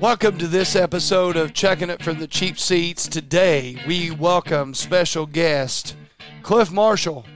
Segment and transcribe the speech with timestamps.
[0.00, 3.06] Welcome to this episode of Chuckin' It from the Cheap Seats.
[3.06, 5.94] Today, we welcome special guest
[6.42, 7.26] Clif Marshall.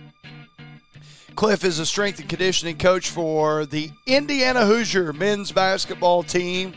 [1.35, 6.73] Clif is a strength and conditioning coach for the Indiana Hoosier men's basketball team.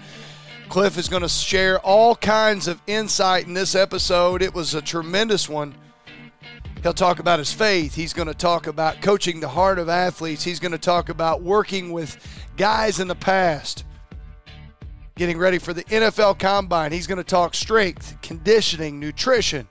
[0.67, 4.41] Clif is going to share all kinds of insight in this episode.
[4.41, 5.73] It was a tremendous one.
[6.83, 7.95] He'll talk about his faith.
[7.95, 10.43] He's going to talk about coaching the heart of athletes.
[10.43, 12.17] He's going to talk about working with
[12.57, 13.85] guys in the past
[15.17, 16.91] getting ready for the NFL Combine.
[16.91, 19.67] He's going to talk strength, conditioning, nutrition.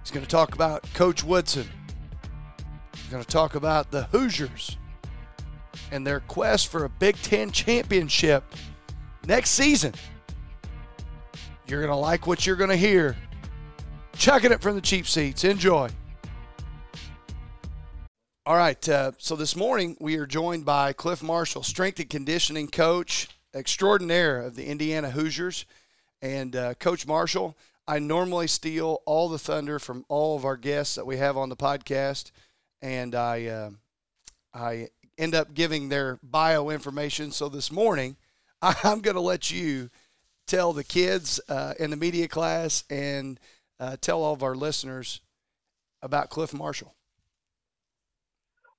[0.00, 1.68] He's going to talk about Coach Woodson.
[2.94, 4.78] He's going to talk about the Hoosiers
[5.92, 8.42] and their quest for a Big Ten championship
[9.26, 9.92] next season.
[11.66, 13.16] You're going to like what you're going to hear.
[14.16, 15.44] Chucking it from the cheap seats.
[15.44, 15.90] Enjoy.
[18.46, 18.88] All right.
[18.88, 24.40] Uh, so this morning we are joined by Clif Marshall, strength and conditioning coach extraordinaire
[24.40, 25.66] of the Indiana Hoosiers.
[26.20, 30.94] And uh, Coach Marshall, I normally steal all the thunder from all of our guests
[30.94, 32.30] that we have on the podcast,
[32.80, 33.70] and I uh,
[34.54, 34.88] I
[35.18, 37.30] end up giving their bio information.
[37.30, 38.16] So this morning,
[38.62, 39.90] I'm going to let you
[40.46, 43.38] tell the kids uh, in the media class and
[43.78, 45.20] uh, tell all of our listeners
[46.02, 46.94] about Clif Marshall.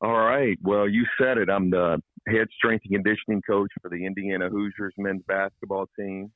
[0.02, 0.58] All right.
[0.62, 1.50] Well, you said it.
[1.50, 6.32] I'm the head strength and conditioning coach for the Indiana Hoosiers men's basketball team.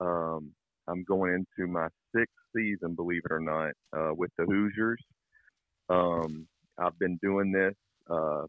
[0.00, 0.52] Um,
[0.88, 5.02] I'm going into my sixth season, believe it or not, uh, with the Hoosiers.
[5.88, 6.46] Um,
[6.78, 7.74] I've been doing this
[8.08, 8.44] uh,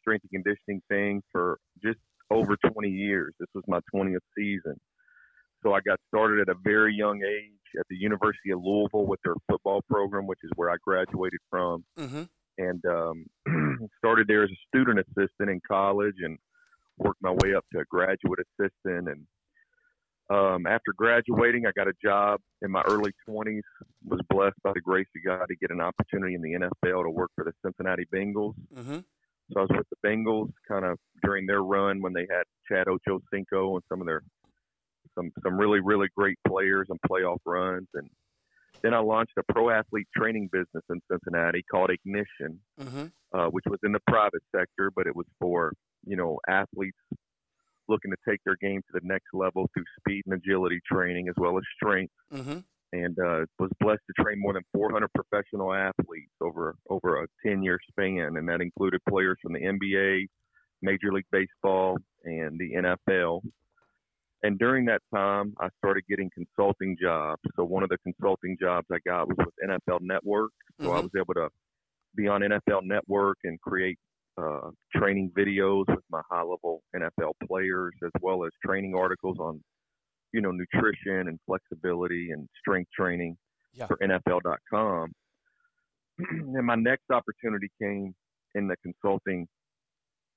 [0.00, 1.98] strength and conditioning thing for just
[2.30, 3.32] over 20 years.
[3.38, 4.78] This was my 20th season.
[5.62, 9.20] So I got started at a very young age at the University of Louisville with
[9.24, 11.84] their football program, which is where I graduated from.
[11.98, 12.22] Mm-hmm
[12.58, 13.26] and um,
[13.98, 16.38] started there as a student assistant in college and
[16.98, 19.08] worked my way up to a graduate assistant.
[19.08, 19.26] And
[20.30, 23.62] um, after graduating, I got a job in my early 20s.
[24.06, 27.10] Was blessed by the grace of God to get an opportunity in the NFL to
[27.10, 28.54] work for the Cincinnati Bengals.
[28.74, 28.98] Mm-hmm.
[29.52, 32.86] So I was with the Bengals kind of during their run when they had Chad
[32.86, 34.22] Ochocinco and some of their
[35.14, 38.08] some some really really great players and playoff runs and
[38.82, 43.06] then I launched a pro athlete training business in Cincinnati called Ignition, mm-hmm.
[43.32, 45.72] uh, which was in the private sector, but it was for
[46.04, 46.98] you know athletes
[47.88, 51.34] looking to take their game to the next level through speed and agility training as
[51.36, 52.12] well as strength.
[52.32, 52.58] Mm-hmm.
[52.94, 57.62] And uh, was blessed to train more than 400 professional athletes over over a 10
[57.62, 60.26] year span, and that included players from the NBA,
[60.82, 63.40] Major League Baseball, and the NFL.
[64.42, 67.40] And during that time, I started getting consulting jobs.
[67.56, 70.50] So one of the consulting jobs I got was with NFL Network.
[70.80, 70.96] So mm-hmm.
[70.96, 71.48] I was able to
[72.16, 73.98] be on NFL Network and create
[74.40, 79.62] uh, training videos with my high-level NFL players, as well as training articles on,
[80.32, 83.36] you know, nutrition and flexibility and strength training
[83.74, 83.86] yeah.
[83.86, 85.12] for NFL.com.
[86.18, 88.14] and my next opportunity came
[88.54, 89.46] in the consulting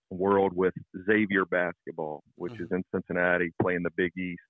[0.09, 0.73] world with
[1.07, 2.63] Xavier basketball, which mm-hmm.
[2.63, 4.41] is in Cincinnati, playing the Big East.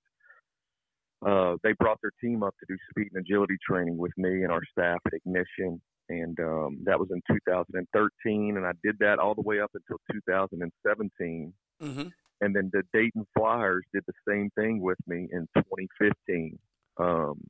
[1.26, 4.52] Uh, they brought their team up to do speed and agility training with me and
[4.52, 8.56] our staff at Ignition, and um, that was in 2013.
[8.56, 11.52] And I did that all the way up until 2017.
[11.82, 12.08] Mm-hmm.
[12.42, 16.58] And then the Dayton Flyers did the same thing with me in 2015.
[16.98, 17.40] Um,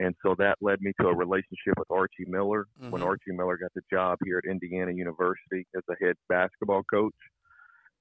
[0.00, 2.66] and so that led me to a relationship with Archie Miller.
[2.80, 2.90] Mm-hmm.
[2.90, 7.14] When Archie Miller got the job here at Indiana University as a head basketball coach,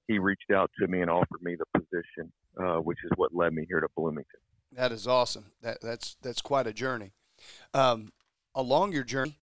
[0.07, 3.53] he reached out to me and offered me the position, uh, which is what led
[3.53, 4.39] me here to Bloomington.
[4.71, 5.51] That is awesome.
[5.61, 7.11] That that's that's quite a journey.
[7.73, 8.13] Um,
[8.55, 9.37] along your journey.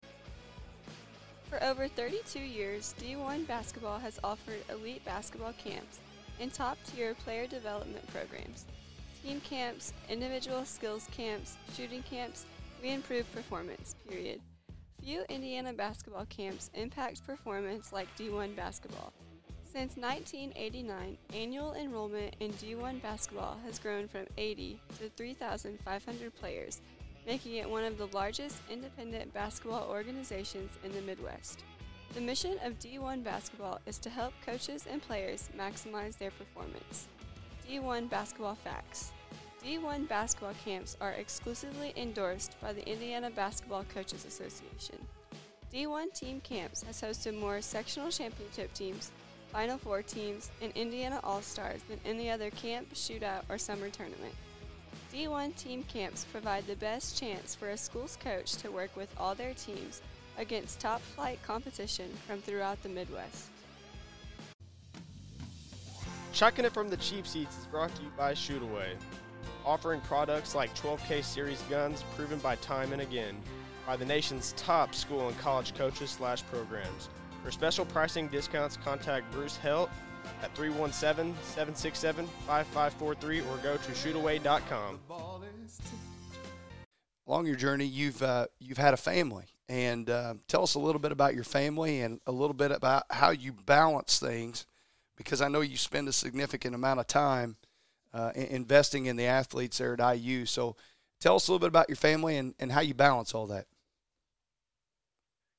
[1.50, 6.00] For over 32 years, D1 Basketball has offered elite basketball camps
[6.40, 8.66] and top tier player development programs
[9.26, 12.46] team camps, individual skills camps, shooting camps,
[12.80, 14.40] we improve performance, period.
[15.02, 19.14] Few Indiana basketball camps impact performance like D1 basketball.
[19.64, 26.82] Since 1989, annual enrollment in D1 basketball has grown from 80 to 3,500 players,
[27.26, 31.64] making it one of the largest independent basketball organizations in the Midwest.
[32.14, 37.08] The mission of D1 basketball is to help coaches and players maximize their performance.
[37.68, 39.12] D1 Basketball Facts
[39.66, 45.04] D1 basketball camps are exclusively endorsed by the Indiana Basketball Coaches Association.
[45.74, 49.10] D1 Team Camps has hosted more sectional championship teams,
[49.52, 54.36] Final Four teams, and Indiana All Stars than any other camp, shootout, or summer tournament.
[55.12, 59.34] D1 Team Camps provide the best chance for a school's coach to work with all
[59.34, 60.04] their teams
[60.38, 63.48] against top flight competition from throughout the Midwest.
[66.34, 68.98] Chuckin' it from the cheap seats is brought to you by Shootaway,
[69.66, 73.36] offering products like 12K series guns proven by time and again
[73.86, 77.10] by the nation's top school and college coaches slash programs.
[77.44, 79.92] For special pricing discounts, contact Bruce Helt
[80.42, 85.00] at 317-767-5543 or go to shootaway.com.
[87.28, 91.00] Along your journey, you've uh, you've had a family, and uh, tell us a little
[91.00, 94.68] bit about your family and a little bit about how you balance things
[95.16, 97.56] because I know you spend a significant amount of time
[98.16, 100.46] uh, investing in the athletes there at IU.
[100.46, 100.76] So
[101.20, 103.66] tell us a little bit about your family and, and how you balance all that.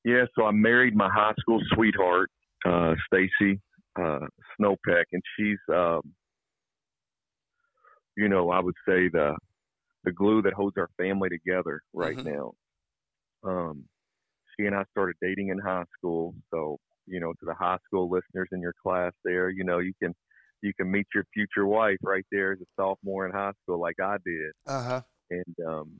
[0.03, 2.29] Yeah, so I married my high school sweetheart,
[2.65, 3.59] uh, Stacy
[3.99, 4.19] uh,
[4.59, 6.01] Snowpeck, and she's, um,
[8.15, 9.35] you know, I would say the
[10.03, 12.29] the glue that holds our family together right mm-hmm.
[12.29, 12.53] now.
[13.43, 13.83] Um,
[14.55, 18.09] she and I started dating in high school, so you know, to the high school
[18.09, 20.13] listeners in your class there, you know, you can
[20.61, 23.99] you can meet your future wife right there as a sophomore in high school like
[24.01, 24.51] I did.
[24.65, 25.01] Uh-huh.
[25.29, 25.91] And um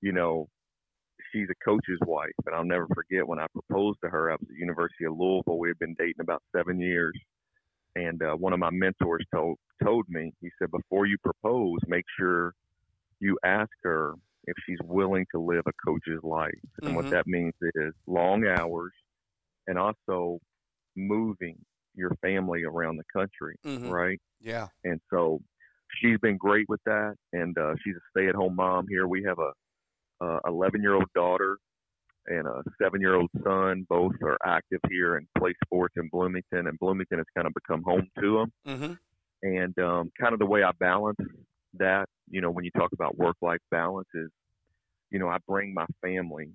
[0.00, 0.48] you know,
[1.32, 4.40] she's a coach's wife and I'll never forget when I proposed to her I was
[4.42, 5.58] at the University of Louisville.
[5.58, 7.14] We had been dating about 7 years.
[7.96, 12.04] And uh, one of my mentors told told me, he said before you propose, make
[12.18, 12.54] sure
[13.20, 16.52] you ask her if she's willing to live a coach's life.
[16.80, 16.96] And mm-hmm.
[16.96, 18.92] what that means is long hours,
[19.66, 20.38] and also
[20.96, 21.56] moving
[21.98, 23.90] your family around the country, mm-hmm.
[23.90, 24.20] right?
[24.40, 24.68] Yeah.
[24.84, 25.40] And so
[26.00, 29.06] she's been great with that, and uh, she's a stay-at-home mom here.
[29.06, 29.52] We have a
[30.22, 31.58] 11-year-old daughter
[32.26, 33.86] and a seven-year-old son.
[33.88, 37.82] Both are active here and play sports in Bloomington, and Bloomington has kind of become
[37.82, 38.52] home to them.
[38.66, 38.92] Mm-hmm.
[39.42, 41.18] And um, kind of the way I balance
[41.74, 44.30] that, you know, when you talk about work-life balance, is,
[45.10, 46.50] you know, I bring my family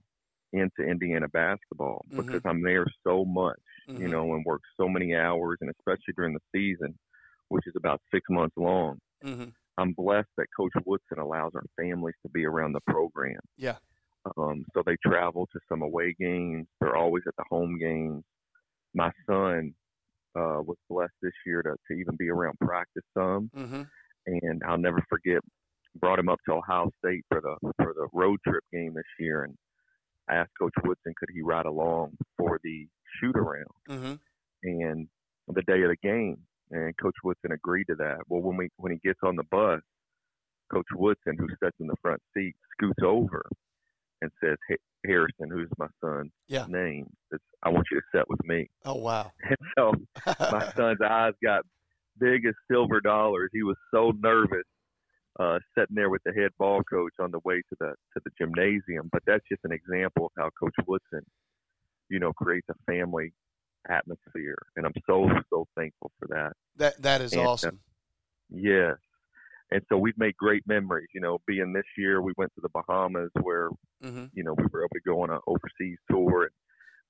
[0.52, 2.22] into Indiana basketball mm-hmm.
[2.22, 3.60] because I'm there so much,
[3.90, 4.02] mm-hmm.
[4.02, 6.98] you know, and work so many hours, and especially during the season,
[7.50, 8.98] which is about six months long.
[9.24, 9.50] Mm-hmm.
[9.78, 13.40] I'm blessed that Coach Woodson allows our families to be around the program.
[13.58, 13.78] Yeah.
[14.38, 16.68] Um, so they travel to some away games.
[16.80, 18.24] They're always at the home games.
[18.94, 19.74] My son
[20.36, 23.82] uh, was blessed this year to, to even be around practice some, mm-hmm.
[24.28, 25.42] and I'll never forget.
[26.00, 29.44] Brought him up to Ohio State for the for the road trip game this year,
[29.44, 29.56] and
[30.28, 32.88] I asked Coach Woodson could he ride along for the
[33.20, 34.14] shoot around, mm-hmm.
[34.64, 35.08] and
[35.48, 36.38] on the day of the game,
[36.72, 38.20] and Coach Woodson agreed to that.
[38.28, 39.82] Well, when we when he gets on the bus,
[40.72, 43.46] Coach Woodson, who sits in the front seat, scoots over
[44.22, 46.66] and says, hey, "Harrison, who's my son's yeah.
[46.68, 49.32] name, says, I want you to sit with me." Oh wow!
[49.44, 49.94] And so
[50.40, 51.64] my son's eyes got
[52.20, 53.50] big as silver dollars.
[53.54, 54.64] He was so nervous
[55.40, 58.32] uh, sitting there with the head ball coach on the way to the to the
[58.38, 59.10] gymnasium.
[59.12, 61.26] But that's just an example of how Coach Woodson,
[62.14, 63.34] you know, creates a family
[63.90, 66.54] atmosphere, and I'm so so thankful for that.
[66.78, 67.80] That that is and, uh, awesome.
[68.54, 68.96] Uh, yes,
[69.72, 71.08] and so we've made great memories.
[71.16, 73.70] You know, being this year, we went to the Bahamas where
[74.04, 74.26] mm-hmm.
[74.34, 76.44] you know we were able to go on an overseas tour.
[76.44, 76.52] And,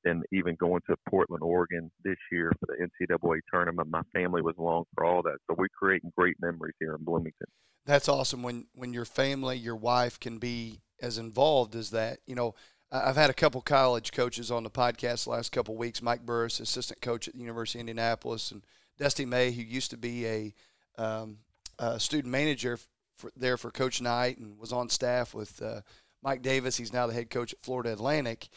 [0.06, 3.88] and even going to Portland, Oregon this year for the NCAA tournament.
[3.90, 5.38] My family was along for all that.
[5.48, 7.48] So we're creating great memories here in Bloomington
[7.86, 12.20] that's awesome when when your family, your wife can be as involved as that.
[12.26, 12.56] You know,
[12.94, 16.04] I've had a couple college coaches on the podcast the last couple weeks.
[16.04, 18.64] Mike Burris, assistant coach at the University of Indianapolis, and
[19.00, 20.54] Dusty May, who used to be a,
[21.00, 21.40] um,
[21.80, 22.78] a student manager
[23.18, 25.82] for, there for Coach Knight and was on staff with uh,
[26.22, 26.78] Mike Davis.
[26.78, 28.48] He's now the head coach at Florida Atlantic,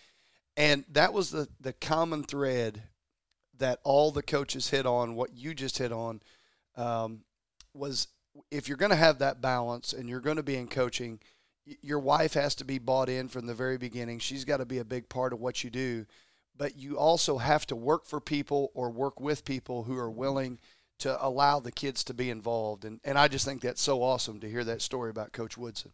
[0.55, 2.83] and that was the the common thread
[3.57, 5.15] that all the coaches hit on.
[5.15, 6.21] What you just hit on
[6.77, 7.21] um,
[7.73, 8.09] was
[8.51, 11.21] if you're going to have that balance and you're going to be in coaching,
[11.83, 14.19] your wife has to be bought in from the very beginning.
[14.19, 16.07] She's got to be a big part of what you do.
[16.59, 20.59] But you also have to work for people or work with people who are willing
[21.01, 22.85] to allow the kids to be involved.
[22.85, 25.93] And, and I just think that's so awesome to hear that story about Coach Woodson.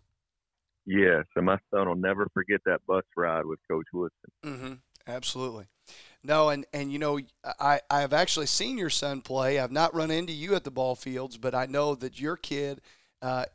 [0.86, 4.30] Yeah, and my son will never forget that bus ride with Coach Woodson.
[4.44, 4.72] Mm-hmm.
[5.06, 5.66] Absolutely.
[6.24, 7.18] No, and and you know,
[7.58, 9.58] I I have actually seen your son play.
[9.58, 12.80] I've not run into you at the ball fields, but I know that your kid
[13.20, 13.46] uh,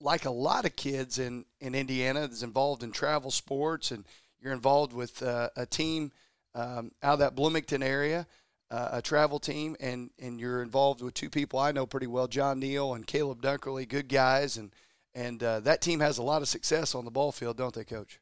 [0.00, 4.04] like a lot of kids in in Indiana that's involved in travel sports, and
[4.40, 6.12] you're involved with uh, a team
[6.54, 8.26] um, out of that Bloomington area.
[8.70, 12.28] Uh, a travel team, and, and you're involved with two people I know pretty well,
[12.28, 14.70] John Neal and Caleb Dunkerley, good guys, and
[15.12, 17.82] and uh, that team has a lot of success on the ball field, don't they,
[17.82, 18.20] Coach?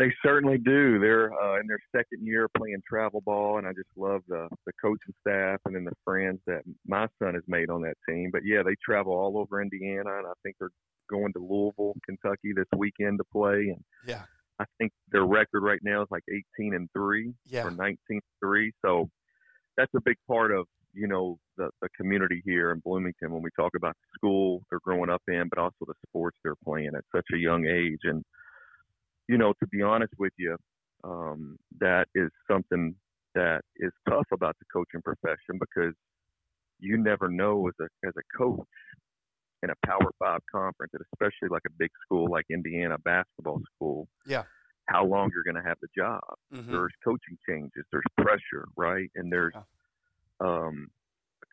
[0.00, 0.98] They certainly do.
[0.98, 4.72] They're uh, in their second year playing travel ball, and I just love the the
[4.82, 8.30] coaching staff and then the friends that my son has made on that team.
[8.32, 10.70] But yeah, they travel all over Indiana, and I think they're
[11.10, 13.74] going to Louisville, Kentucky this weekend to play.
[13.74, 14.22] And yeah,
[14.58, 16.24] I think their record right now is like
[16.58, 17.64] 18 and three yeah.
[17.66, 18.72] or 19 and three.
[18.82, 19.10] So
[19.76, 23.50] that's a big part of you know, the the community here in Bloomington when we
[23.54, 27.04] talk about the school they're growing up in, but also the sports they're playing at
[27.14, 28.00] such a young age.
[28.04, 28.24] And
[29.30, 30.56] you know, to be honest with you,
[31.04, 32.94] um, that is something
[33.36, 35.94] that is tough about the coaching profession because
[36.80, 38.66] you never know as a as a coach
[39.62, 44.08] in a Power Five conference, and especially like a big school like Indiana basketball school.
[44.26, 44.44] Yeah.
[44.86, 46.20] How long you're going to have the job?
[46.52, 46.72] Mm-hmm.
[46.72, 47.84] There's coaching changes.
[47.92, 49.08] There's pressure, right?
[49.14, 49.62] And there's Yeah.
[50.48, 50.88] um,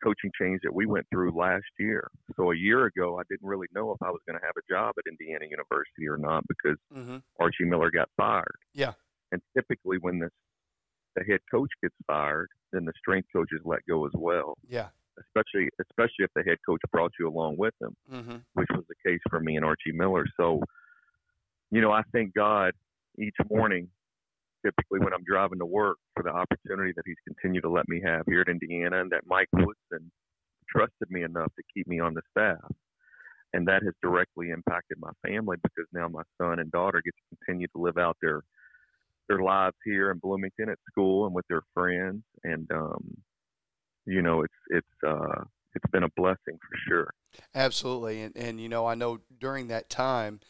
[0.02, 2.08] coaching change that we went through last year.
[2.36, 4.72] So a year ago, I didn't really know if I was going to have a
[4.72, 7.18] job at Indiana University or not because Mm-hmm.
[7.40, 8.58] Archie Miller got fired.
[8.74, 8.92] Yeah.
[9.32, 10.30] And typically, when the
[11.16, 14.56] the head coach gets fired, then the strength coach is let go as well.
[14.68, 14.88] Yeah.
[15.18, 18.36] Especially, especially if the head coach brought you along with him, Mm-hmm.
[18.54, 20.26] which was the case for me and Archie Miller.
[20.36, 20.60] So,
[21.70, 22.72] you know, I thank God
[23.18, 23.88] each morning,
[24.64, 28.00] typically when I'm driving to work, for the opportunity that He's continued to let me
[28.04, 30.10] have here at Indiana, and that Mike Woodson
[30.68, 32.70] trusted me enough to keep me on the staff.
[33.54, 37.36] And that has directly impacted my family because now my son and daughter get to
[37.36, 38.42] continue to live out their
[39.28, 42.22] their lives here in Bloomington at school and with their friends.
[42.44, 43.16] And um,
[44.06, 47.10] you know, it's it's uh, it's been a blessing for sure.
[47.54, 50.40] Absolutely, and and you know I know during that time,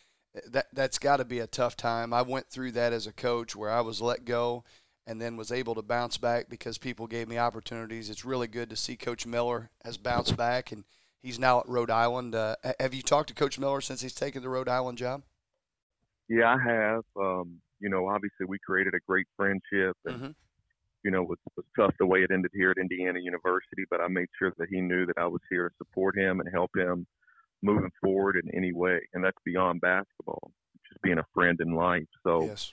[0.47, 2.13] that that's got to be a tough time.
[2.13, 4.65] I went through that as a coach where I was let go,
[5.07, 8.11] and then was able to bounce back because people gave me opportunities.
[8.11, 10.85] It's really good to see Coach Miller has bounced back, and
[11.21, 12.35] he's now at Rhode Island.
[12.35, 15.23] Uh, have you talked to Coach Miller since he's taken the Rhode Island job?
[16.29, 17.05] Yeah, I have.
[17.17, 20.35] Um, you know, obviously we created a great friendship, and Mhm.
[21.05, 23.85] you know, it was, was tough the way it ended here at Indiana University.
[23.89, 26.49] But I made sure that he knew that I was here to support him and
[26.53, 27.07] help him
[27.63, 30.51] moving forward in any way, and that's beyond basketball,
[30.89, 32.07] just being a friend in life.
[32.25, 32.73] So Yes.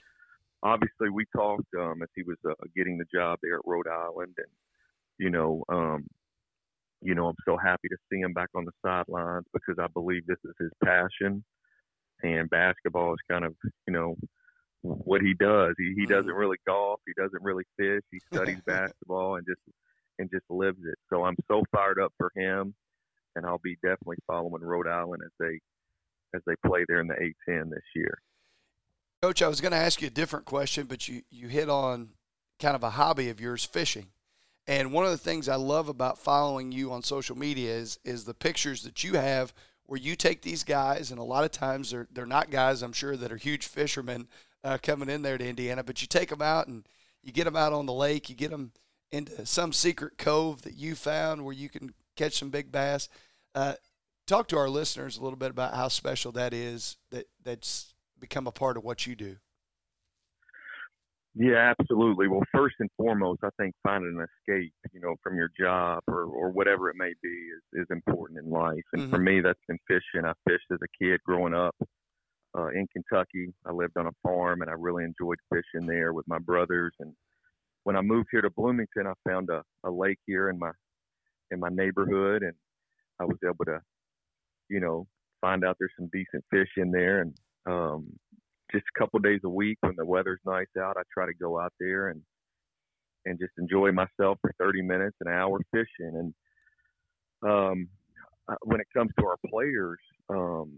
[0.62, 4.34] obviously we talked um, as he was uh, getting the job there at Rhode Island,
[4.38, 4.46] and
[5.18, 6.06] you know, um,
[7.02, 10.26] you know, I'm so happy to see him back on the sidelines because I believe
[10.26, 11.44] this is his passion,
[12.22, 13.54] and basketball is kind of
[13.86, 14.16] you know
[14.82, 15.74] what he does.
[15.78, 16.06] He he Mhm.
[16.06, 19.60] doesn't really golf, he doesn't really fish, he studies basketball and just
[20.18, 20.98] and just lives it.
[21.10, 22.74] So I'm so fired up for him,
[23.36, 25.60] and I'll be definitely following Rhode Island as they
[26.34, 28.18] as they play there in the A10 this year.
[29.22, 32.10] Coach, I was going to ask you a different question, but you, you hit on
[32.60, 34.08] kind of a hobby of yours, fishing.
[34.66, 38.24] And one of the things I love about following you on social media is is
[38.24, 41.90] the pictures that you have where you take these guys, and a lot of times
[41.90, 44.26] they're they're not guys I'm sure that are huge fishermen
[44.64, 46.84] uh, coming in there to Indiana, but you take them out and
[47.22, 48.72] you get them out on the lake, you get them
[49.12, 53.08] into some secret cove that you found where you can catch some big bass.
[53.56, 53.72] Uh,
[54.26, 58.46] talk to our listeners a little bit about how special that is that that's become
[58.46, 59.36] a part of what you do.
[61.34, 62.28] Yeah, absolutely.
[62.28, 66.24] Well, first and foremost, I think finding an escape, you know, from your job or,
[66.24, 68.84] or whatever it may be is, is important in life.
[68.92, 70.26] And for me, that's been fishing.
[70.26, 71.74] I fished as a kid growing up
[72.56, 73.52] uh, in Kentucky.
[73.66, 76.94] I lived on a farm and I really enjoyed fishing there with my brothers.
[77.00, 77.12] And
[77.84, 80.72] when I moved here to Bloomington, I found a, a lake here in my
[81.50, 82.54] in my neighborhood, and
[83.20, 83.80] I was able to,
[84.68, 85.06] you know,
[85.40, 87.20] find out there's some decent fish in there.
[87.20, 87.34] And
[87.66, 88.08] um,
[88.72, 91.60] just a couple days a week when the weather's nice out, I try to go
[91.60, 92.22] out there and
[93.24, 95.86] and just enjoy myself for 30 minutes, an hour fishing.
[96.14, 96.34] And
[97.42, 97.88] um,
[98.48, 99.98] uh, when it comes to our players,
[100.30, 100.72] um,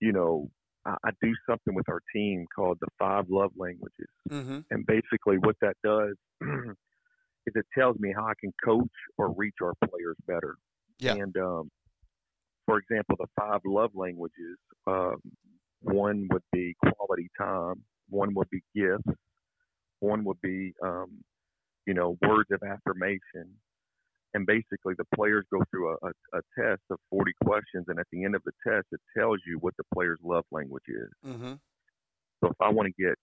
[0.00, 0.48] you know,
[0.86, 4.60] I, I do something with our team called the Five Love Languages, Mm-hmm.
[4.70, 6.16] and basically what that does
[7.46, 8.88] is it tells me how I can coach
[9.18, 10.56] or reach our players better.
[10.98, 11.14] Yeah.
[11.14, 11.70] And um,
[12.66, 14.58] for example, the five love languages.
[14.86, 15.16] Um,
[15.80, 17.82] one would be quality time.
[18.08, 19.18] One would be gifts.
[20.00, 21.22] One would be, um,
[21.86, 23.50] you know, words of affirmation.
[24.32, 28.06] And basically, the players go through a, a, a test of 40 questions, and at
[28.10, 31.10] the end of the test, it tells you what the player's love language is.
[31.24, 31.52] Mm-hmm.
[32.42, 33.14] So if I want to get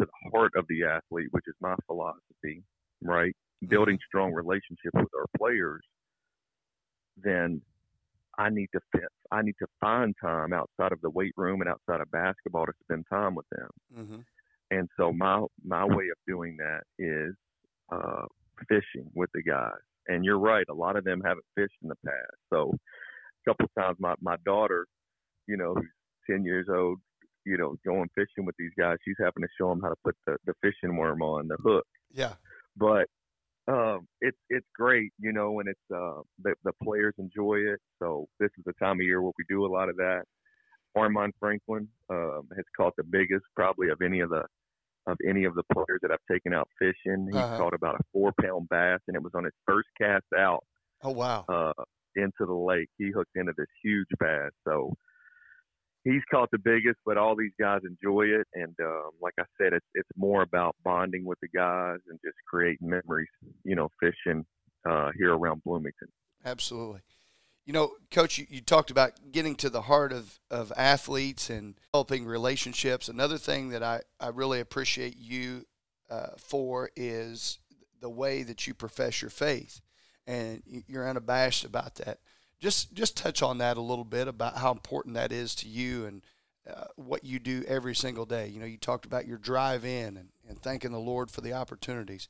[0.00, 2.62] to the heart of the athlete, which is my philosophy,
[3.02, 3.34] right?
[3.68, 5.82] Building strong relationships with our players,
[7.16, 7.60] then
[8.38, 11.70] I need to fit, I need to find time outside of the weight room and
[11.70, 13.68] outside of basketball to spend time with them.
[13.98, 14.20] Mm-hmm.
[14.70, 17.34] And so my my way of doing that is
[17.92, 18.26] uh,
[18.68, 19.72] fishing with the guys.
[20.08, 22.36] And you're right, a lot of them haven't fished in the past.
[22.52, 24.86] So a couple of times my my daughter,
[25.46, 25.86] you know, who's
[26.28, 26.98] ten years old,
[27.44, 30.16] you know, going fishing with these guys, she's having to show them how to put
[30.26, 31.86] the the fishing worm on the hook.
[32.12, 32.34] Yeah.
[32.76, 33.06] But
[33.68, 37.80] um, it's it's great, you know, and it's uh, the the players enjoy it.
[38.02, 40.24] So this is the time of year where we do a lot of that.
[40.96, 44.44] Armaan Franklin um, has caught the biggest, probably of any of the
[45.06, 47.28] of any of the players that I've taken out fishing.
[47.32, 47.62] He Uh-huh.
[47.62, 50.64] caught about a four pound bass, and it was on his first cast out
[51.00, 51.48] Oh wow!
[51.48, 51.72] Uh,
[52.16, 52.88] into the lake.
[52.98, 54.50] He hooked into this huge bass.
[54.66, 54.94] So
[56.06, 58.46] he's caught the biggest, but all these guys enjoy it.
[58.54, 62.36] And um, like I said, it's it's more about bonding with the guys and just
[62.48, 63.28] creating memories.
[63.64, 64.46] You know, fishing
[64.88, 66.08] uh, here around Bloomington.
[66.44, 67.00] Absolutely.
[67.64, 71.74] You know, Coach, you, you talked about getting to the heart of, of athletes and
[71.92, 73.08] helping relationships.
[73.08, 75.66] Another thing that I, I really appreciate you
[76.08, 77.58] uh, for is
[78.00, 79.80] the way that you profess your faith,
[80.28, 82.20] and you're unabashed about that.
[82.60, 86.06] Just just touch on that a little bit about how important that is to you
[86.06, 86.22] and
[86.68, 88.48] uh, what you do every single day.
[88.48, 91.52] You know, you talked about your drive in and, and thanking the Lord for the
[91.52, 92.28] opportunities,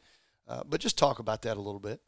[0.49, 2.01] uh, but just talk about that a little bit.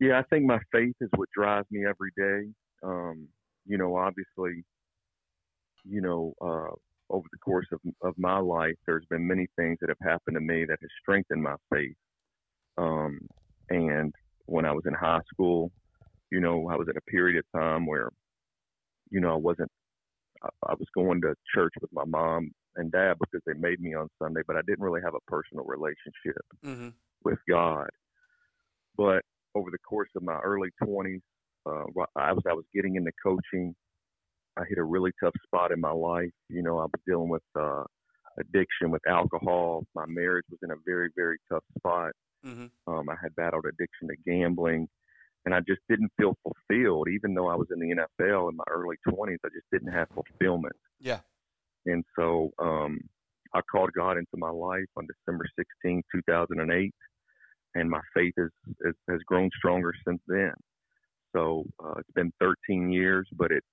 [0.00, 2.50] Yeah, I think my faith is what drives me every day.
[2.82, 3.28] Um,
[3.66, 4.64] you know, obviously,
[5.84, 6.74] you know, uh,
[7.10, 10.40] over the course of, of my life, there's been many things that have happened to
[10.40, 11.94] me that has strengthened my faith.
[12.78, 13.20] Um,
[13.70, 14.14] and
[14.46, 15.70] when I was in high school,
[16.32, 18.08] you know, I was at a period of time where,
[19.10, 19.70] you know, I wasn't,
[20.42, 23.94] I, I was going to church with my mom and dad because they made me
[23.94, 26.88] on Sunday, but I didn't really have a personal relationship mm-hmm.
[27.22, 27.88] with God.
[28.96, 29.20] But
[29.54, 31.20] over the course of my early 20s,
[31.66, 31.84] uh,
[32.16, 33.74] I was I was getting into coaching.
[34.56, 36.32] I hit a really tough spot in my life.
[36.48, 37.84] You know, I was dealing with uh,
[38.40, 39.84] addiction with alcohol.
[39.94, 42.12] My marriage was in a very very tough spot.
[42.44, 42.92] Mm-hmm.
[42.92, 44.88] Um, I had battled addiction to gambling,
[45.44, 47.08] and I just didn't feel fulfilled.
[47.08, 50.08] Even though I was in the NFL in my early 20s, I just didn't have
[50.14, 50.76] fulfillment.
[51.00, 51.20] Yeah.
[51.86, 53.00] And so um,
[53.54, 56.94] I called God into my life on December 16, 2008
[57.74, 60.52] and my faith is, is has grown stronger since then.
[61.34, 63.64] So uh, it's been 13 years, but it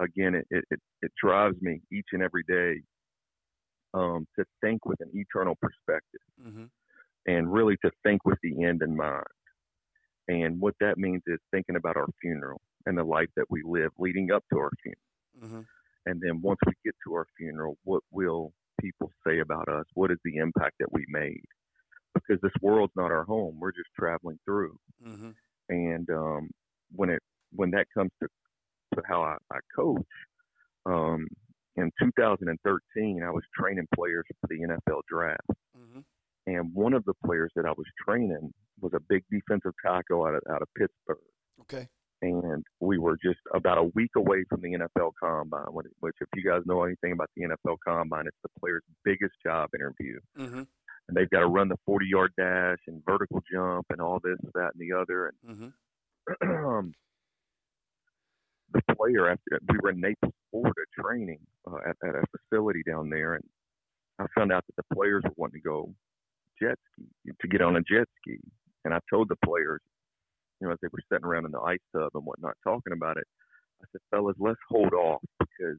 [0.00, 2.82] again it, it it drives me each and every day
[3.92, 6.64] um, to think with an eternal perspective, mm-hmm.
[7.26, 9.24] and really to think with the end in mind.
[10.28, 13.90] And what that means is thinking about our funeral and the life that we live
[13.98, 15.44] leading up to our funeral.
[15.44, 15.60] Mm-hmm.
[16.06, 19.84] And then once we get to our funeral, what will people say about us?
[19.94, 21.40] What is the impact that we made?
[22.14, 23.56] because this world's not our home.
[23.58, 24.76] We're just traveling through.
[25.06, 25.30] Mm-hmm.
[25.68, 26.50] And um,
[26.94, 28.28] when it when that comes to
[28.94, 30.02] to how I, I coach,
[30.86, 31.26] um,
[31.76, 35.40] in 2013, I was training players for the NFL draft.
[35.76, 36.00] Mm-hmm.
[36.46, 38.52] And one of the players that I was training
[38.84, 41.18] was a big defensive tackle out of, out of Pittsburgh.
[41.62, 41.88] Okay.
[42.22, 45.66] And we were just about a week away from the NFL Combine,
[46.00, 49.68] which, if you guys know anything about the NFL Combine, it's the player's biggest job
[49.74, 50.18] interview.
[50.38, 50.62] Mm-hmm
[51.08, 54.38] and they've got to run the 40 yard dash and vertical jump and all this,
[54.54, 55.32] that, and the other.
[55.46, 55.72] And
[56.42, 56.88] mm-hmm.
[58.72, 63.10] the player, after we were in Naples, Florida, training uh, at, at a facility down
[63.10, 63.44] there, and
[64.18, 65.92] I found out that the players were wanting to go
[66.60, 68.38] jet ski to get on a jet ski,
[68.84, 69.80] and I told the players,
[70.60, 73.16] you know, as they were sitting around in the ice tub and whatnot, talking about
[73.16, 73.26] it,
[73.82, 75.78] I said, fellas, let's hold off because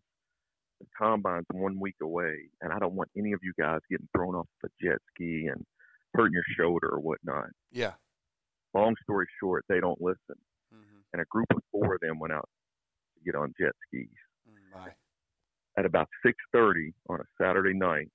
[0.80, 4.36] the combine's one week away, and I don't want any of you guys getting thrown
[4.36, 5.64] off a jet ski and
[6.14, 7.50] hurting your shoulder or whatnot.
[7.72, 7.94] Yeah.
[8.74, 10.36] Long story short, they don't listen,
[10.74, 11.00] mm-hmm.
[11.14, 12.50] and a group of four of them went out
[13.18, 14.08] to get on jet skis.
[14.50, 14.92] Mm,
[15.78, 18.10] At about six thirty on a Saturday night,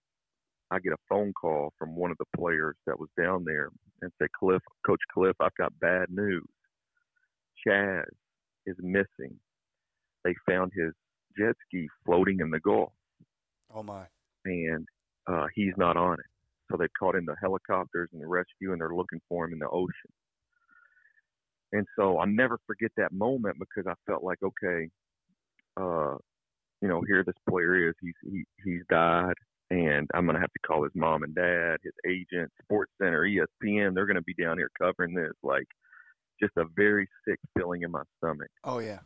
[0.70, 3.70] I get a phone call from one of the players that was down there
[4.02, 6.46] and said, "Clif, Coach Clif, I've got bad news.
[7.66, 8.04] Chaz
[8.66, 9.38] is missing.
[10.24, 10.92] They found his
[11.38, 12.92] jet ski floating in the Gulf.
[13.74, 14.04] Oh my!
[14.44, 14.86] And
[15.26, 16.26] uh, he's not on it.
[16.70, 19.58] So they've called in the helicopters and the rescue, and they're looking for him in
[19.58, 20.12] the ocean.
[21.72, 24.88] And so I'll never forget that moment because I felt like, okay,
[25.76, 26.16] uh,
[26.82, 27.94] you know, here this player is.
[28.00, 29.34] He's he, he's died,
[29.70, 33.94] and I'm gonna have to call his mom and dad, his agent, Sports Center, ESPN.
[33.94, 35.32] They're gonna be down here covering this.
[35.42, 35.66] Like,
[36.42, 38.50] just a very sick feeling in my stomach.
[38.64, 39.00] Oh yeah.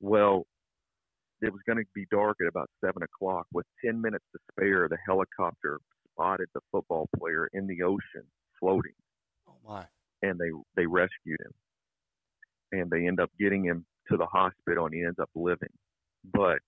[0.00, 0.46] Well,
[1.42, 3.46] it was going to be dark at about seven o'clock.
[3.52, 5.78] With ten minutes to spare, the helicopter
[6.12, 8.26] spotted the football player in the ocean
[8.58, 8.92] floating.
[9.48, 9.84] Oh my!
[10.22, 11.52] And they they rescued him,
[12.72, 15.72] and they end up getting him to the hospital, and he ends up living.
[16.32, 16.58] But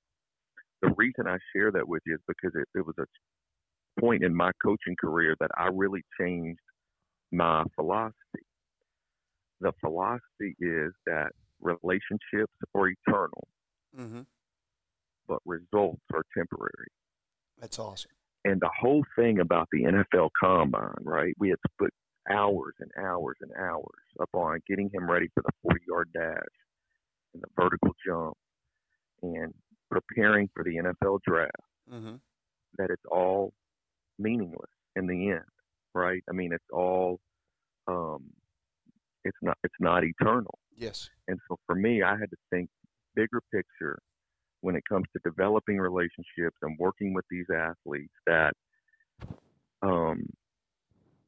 [0.82, 4.34] the reason I share that with you is because it, it was a point in
[4.34, 6.60] my coaching career that I really changed
[7.30, 8.14] my philosophy.
[9.60, 13.48] The philosophy is that relationships are eternal.
[13.98, 14.22] Mm-hmm
[15.32, 16.88] but results are temporary.
[17.58, 18.10] That's awesome.
[18.44, 21.34] And the whole thing about the NFL Combine, right?
[21.38, 21.90] We had to put
[22.30, 26.54] hours and hours and hours upon getting him ready for the 40 yard dash
[27.34, 28.34] and the vertical jump
[29.22, 29.54] and
[29.92, 31.52] preparing for the NFL draft.
[31.92, 32.16] Mm-hmm.
[32.78, 33.52] That it's all
[34.18, 35.44] meaningless in the end,
[35.94, 36.22] right?
[36.28, 37.20] I mean, it's all
[37.86, 38.24] um,
[39.24, 40.58] it's not it's not eternal.
[40.76, 41.08] Yes.
[41.28, 42.68] And so for me, I had to think
[43.14, 43.98] bigger picture
[44.62, 48.52] when it comes to developing relationships and working with these athletes that
[49.82, 50.24] um,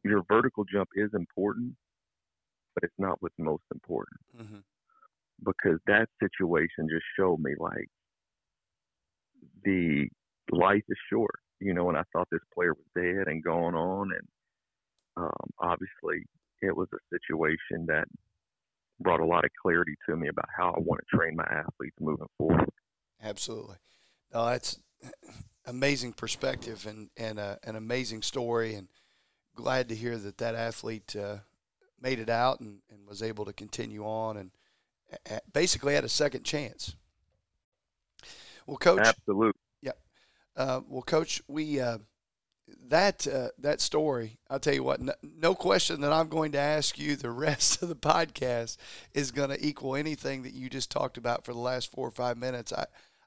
[0.05, 1.74] your vertical jump is important,
[2.74, 4.20] but it's not what's most important.
[4.40, 4.59] Mm-hmm.
[5.44, 7.88] Because that situation just showed me like
[9.64, 10.09] the
[10.50, 14.11] life is short, you know, and I thought this player was dead and gone on.
[14.12, 14.28] And
[15.16, 16.26] um, obviously,
[16.62, 18.04] it was a situation that
[19.00, 21.96] brought a lot of clarity to me about how I want to train my athletes
[22.00, 22.70] moving forward.
[23.22, 23.76] Absolutely.
[24.33, 24.78] No, that's
[25.66, 28.74] amazing perspective and, and uh, an amazing story.
[28.74, 28.88] And
[29.54, 31.38] glad to hear that that athlete uh,
[32.00, 34.50] made it out and, and was able to continue on and
[35.52, 36.96] basically had a second chance.
[38.66, 39.07] Well, coach.
[39.07, 39.61] Absolutely.
[39.83, 39.92] Yeah.
[40.57, 41.98] Uh, well, coach, we uh,
[42.88, 44.38] that uh, that story.
[44.48, 45.00] I'll tell you what.
[45.00, 48.77] No, no, question that I'm going to ask you the rest of the podcast
[49.12, 52.12] is going to equal anything that you just talked about for the last four or
[52.12, 52.72] five minutes.
[52.72, 52.87] I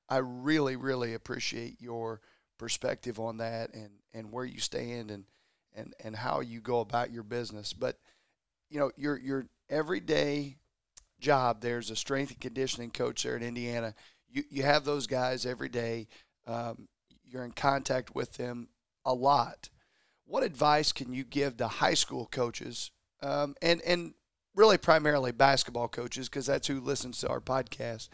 [0.10, 2.22] I really really appreciate your
[2.58, 5.26] perspective on that and and where you stand and
[5.76, 7.74] and and how you go about your business.
[7.74, 7.98] But
[8.70, 10.58] you know your your everyday
[11.20, 11.62] job.
[11.62, 13.94] There's a strength and conditioning coach there in Indiana.
[14.30, 16.08] You you have those guys every day.
[16.46, 16.88] Um,
[17.26, 18.70] you're in contact with them
[19.06, 19.70] a lot.
[20.26, 24.14] What advice can you give to high school coaches um, and and
[24.56, 28.10] really primarily basketball coaches because that's who listens to our podcast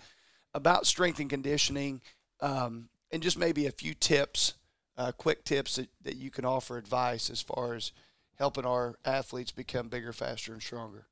[0.54, 2.02] about strength and conditioning
[2.42, 4.54] um, and just maybe a few tips,
[4.98, 7.92] uh, quick tips that, that you can offer advice as far as
[8.38, 11.06] helping our athletes become bigger, faster, and stronger?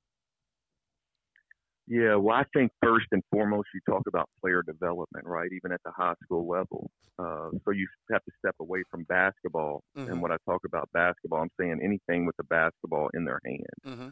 [1.88, 5.50] Yeah, well, I think first and foremost, you talk about player development, right?
[5.52, 6.89] Even at the high school level.
[7.20, 9.84] Uh, so you have to step away from basketball.
[9.98, 10.12] Mm-hmm.
[10.12, 13.65] And when I talk about basketball, I'm saying anything with the basketball in their hand.
[13.86, 14.10] Mm-hmm.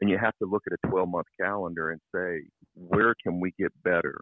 [0.00, 2.42] And you have to look at a 12 month calendar and say,
[2.74, 4.20] where can we get better?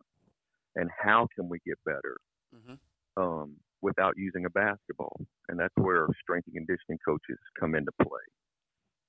[0.74, 2.16] And how can we get better
[2.54, 3.22] mm-hmm.
[3.22, 5.20] um, without using a basketball?
[5.48, 8.20] And that's where strength and conditioning coaches come into play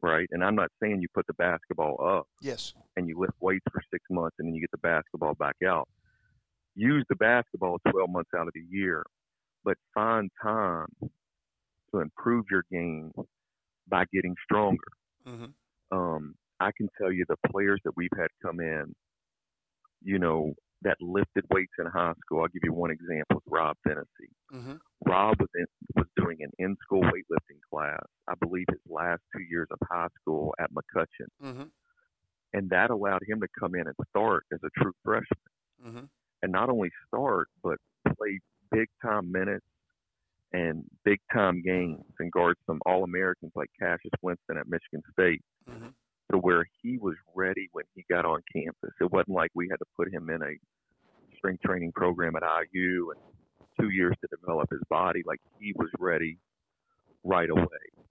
[0.02, 0.28] right?
[0.32, 2.28] And I'm not saying you put the basketball up.
[2.42, 2.74] Yes.
[2.96, 5.88] And you lift weights for six months and then you get the basketball back out.
[6.76, 9.04] Use the basketball 12 months out of the year,
[9.64, 13.12] but find time to improve your game
[13.88, 14.78] by getting stronger.
[15.28, 15.98] Mm-hmm.
[15.98, 18.94] Um, I can tell you the players that we've had come in,
[20.04, 22.42] you know, that lifted weights in high school.
[22.42, 24.32] I'll give you one example: Rob Phinisee.
[24.54, 24.76] Mm-hmm.
[25.06, 25.66] Rob was in,
[25.96, 28.04] was doing an in-school weightlifting class.
[28.28, 31.64] I believe his last two years of high school at McCutcheon, mm-hmm.
[32.54, 36.06] and that allowed him to come in and start as a true freshman, mm-hmm.
[36.44, 37.78] and not only start but
[38.18, 38.40] play
[38.72, 39.66] big time minutes
[40.54, 45.42] and big time games and guard some All Americans like Cassius Winston at Michigan State.
[46.32, 48.92] To where he was ready when he got on campus.
[49.02, 50.54] It wasn't like we had to put him in a
[51.38, 53.20] strength training program at IU and
[53.80, 55.24] two years to develop his body.
[55.26, 56.38] Like he was ready
[57.24, 57.66] right away.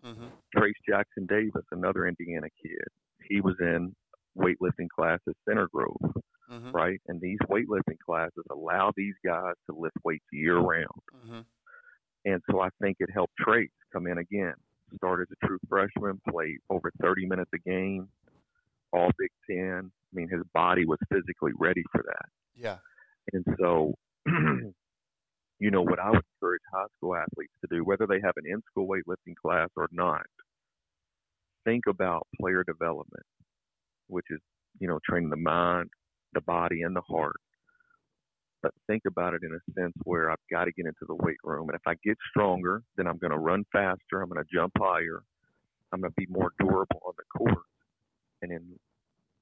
[0.04, 0.26] Mm-hmm.
[0.56, 2.88] Trace Jackson Davis, another Indiana kid,
[3.28, 3.94] he was in
[4.36, 5.96] weightlifting class at Center Grove,
[6.50, 6.70] mm-hmm.
[6.72, 7.00] right?
[7.08, 10.86] And these weightlifting classes allow these guys to lift weights year round.
[11.16, 11.40] Mm-hmm.
[12.24, 14.54] And so I think it helped Trayce come in again
[14.96, 18.08] started as a true freshman, played over 30 minutes a game,
[18.92, 19.90] all Big Ten.
[19.90, 22.28] I mean, his body was physically ready for that.
[22.54, 22.78] Yeah.
[23.32, 23.94] And so,
[24.26, 28.44] you know, what I would encourage high school athletes to do, whether they have an
[28.46, 30.24] in school weightlifting class or not,
[31.64, 33.26] think about player development,
[34.06, 34.40] which is,
[34.80, 35.90] you know, training the mind,
[36.32, 37.36] the body, and the heart
[38.62, 41.38] but think about it in a sense where I've got to get into the weight
[41.44, 41.68] room.
[41.68, 44.20] And if I get stronger, then I'm going to run faster.
[44.20, 45.22] I'm going to jump higher.
[45.92, 47.64] I'm going to be more durable on the court.
[48.42, 48.78] And in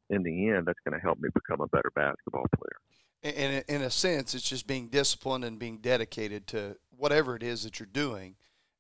[0.09, 3.35] in the end, that's going to help me become a better basketball player.
[3.35, 7.65] And in a sense, it's just being disciplined and being dedicated to whatever it is
[7.65, 8.37] that you're doing,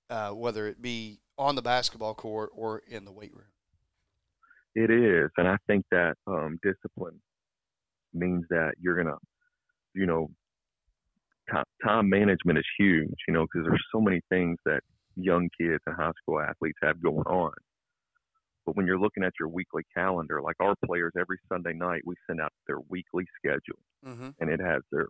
[0.09, 3.49] uh, whether it be on the basketball court or in the weight room.
[4.77, 7.20] It is, and I think that um, discipline
[8.14, 9.18] means that you're going to
[9.97, 10.29] you know,
[11.51, 14.81] time, time management is huge, you know, because there's so many things that
[15.17, 17.53] young kids and high school athletes have going on.
[18.67, 22.17] But when you're looking at your weekly calendar, like our players, every Sunday night we
[22.29, 24.31] send out their weekly schedule, mm-hmm.
[24.41, 25.07] and it has their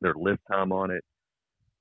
[0.00, 1.04] their lift time on it.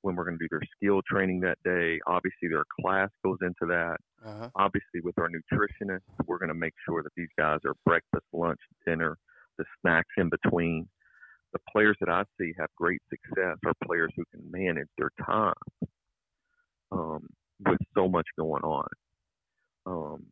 [0.02, 3.66] When we're going to do their skill training that day, obviously their class goes into
[3.68, 3.98] that.
[4.26, 4.50] Uh-huh.
[4.56, 8.60] Obviously, with our nutritionist, we're going to make sure that these guys are breakfast, lunch,
[8.86, 9.18] dinner,
[9.58, 10.88] the snacks in between
[11.54, 15.54] the players that I see have great success are players who can manage their time
[16.92, 17.28] um,
[17.66, 18.88] with so much going on.
[19.86, 20.26] Um,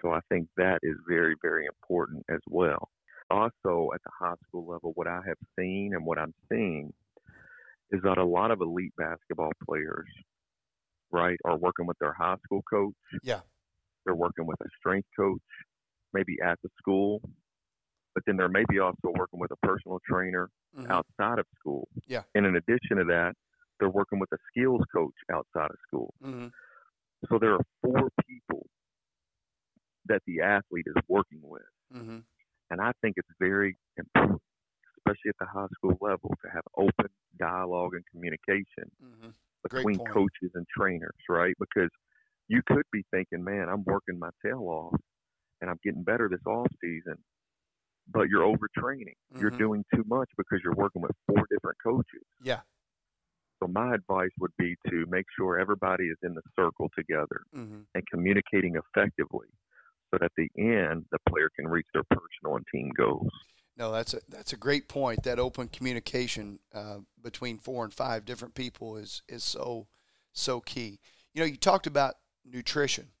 [0.00, 2.88] So I think that is very, very important as well.
[3.30, 6.92] Also, at the high school level, what I have seen and what I'm seeing
[7.92, 10.08] is that a lot of elite basketball players,
[11.12, 12.94] right, are working with their high school coach.
[13.22, 13.42] Yeah.
[14.04, 15.40] They're working with a strength coach,
[16.12, 17.20] maybe at the school,
[18.14, 20.88] but then they're maybe also working with a personal trainer Mhm.
[20.90, 21.88] outside of school.
[22.06, 22.24] Yeah.
[22.34, 23.34] And in addition to that,
[23.78, 26.14] they're working with a skills coach outside of school.
[26.20, 26.52] Mhm.
[27.28, 28.66] So there are four people
[30.06, 31.62] that the athlete is working with.
[31.90, 32.22] Mhm.
[32.70, 34.42] And I think it's very important,
[34.98, 39.34] especially at the high school level, to have open dialogue and communication Mhm.
[39.62, 41.54] Between coaches and trainers, right?
[41.58, 41.90] Because
[42.48, 45.00] you could be thinking, man, I'm working my tail off
[45.60, 47.16] and I'm getting better this off season,
[48.08, 49.14] but you're overtraining.
[49.38, 49.58] You're Mhm.
[49.58, 52.24] doing too much because you're working with four different coaches.
[52.42, 52.62] Yeah.
[53.60, 57.86] So my advice would be to make sure everybody is in the circle together Mhm.
[57.94, 59.48] and communicating effectively
[60.10, 63.32] so that at the end the player can reach their personal and team goals.
[63.76, 65.22] No, that's a that's a great point.
[65.22, 69.88] That open communication uh, between four and five different people is is so
[70.32, 71.00] so key.
[71.32, 73.12] You know, you talked about nutrition,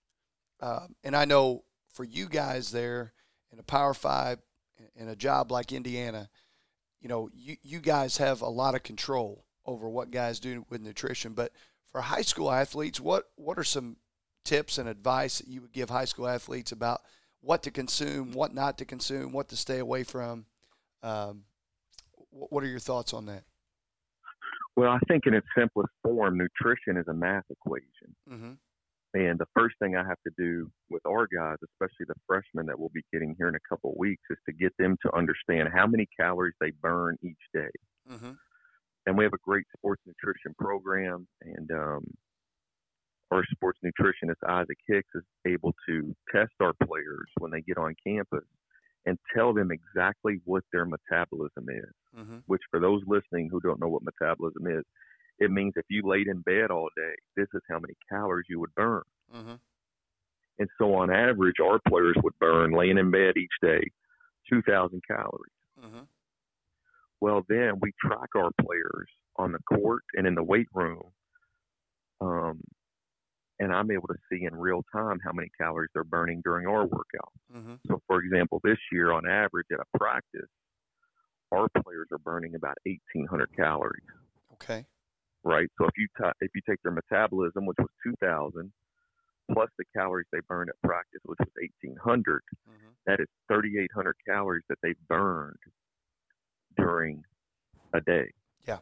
[0.60, 3.14] um, and I know for you guys there
[3.50, 4.42] in a Power Five
[4.96, 6.28] in a job like Indiana,
[7.00, 10.80] you know, you you guys have a lot of control over what guys do with
[10.80, 11.32] nutrition.
[11.32, 11.52] But
[11.90, 13.96] for high school athletes, what what are some
[14.44, 17.02] tips and advice that you would give high school athletes about
[17.40, 20.46] what to consume, what not to consume, what to stay away from.
[21.02, 21.44] Um,
[22.30, 23.42] what are your thoughts on that?
[24.76, 28.16] Well, I think in its simplest form, nutrition is a math equation.
[28.30, 28.52] Mm-hmm.
[29.14, 32.78] And the first thing I have to do with our guys, especially the freshmen that
[32.78, 35.68] we'll be getting here in a couple of weeks, is to get them to understand
[35.74, 37.70] how many calories they burn each day.
[38.10, 38.32] Mm-hmm.
[39.06, 42.04] And we have a great sports nutrition program, and um,
[43.30, 47.94] our sports nutritionist Isaac Hicks is able to test our players when they get on
[48.06, 48.44] campus
[49.04, 52.18] and tell them exactly what their metabolism is.
[52.18, 52.38] Mm-hmm.
[52.46, 54.84] Which, for those listening who don't know what metabolism is,
[55.38, 58.60] it means if you laid in bed all day, this is how many calories you
[58.60, 59.02] would burn.
[59.34, 59.54] Mm-hmm.
[60.58, 63.82] And so, on average, our players would burn laying in bed each day
[64.50, 65.30] 2,000 calories.
[65.82, 66.04] Mm-hmm.
[67.20, 71.02] Well, then we track our players on the court and in the weight room.
[72.20, 72.60] Um,
[73.58, 76.84] and I'm able to see in real time how many calories they're burning during our
[76.84, 77.32] workout.
[77.54, 77.74] Mm-hmm.
[77.86, 80.48] So, for example, this year on average at a practice,
[81.52, 84.02] our players are burning about 1,800 calories,
[84.54, 84.86] Okay.
[85.44, 85.68] Right?
[85.78, 88.72] So if you ta if you take their metabolism, which was 2,000,
[89.52, 92.90] plus the calories they burned at practice, which was 1,800, Mm-hmm.
[93.06, 95.56] that is 3,800 calories that they burned
[96.76, 97.22] during
[97.94, 98.30] a day.
[98.66, 98.80] Yeah.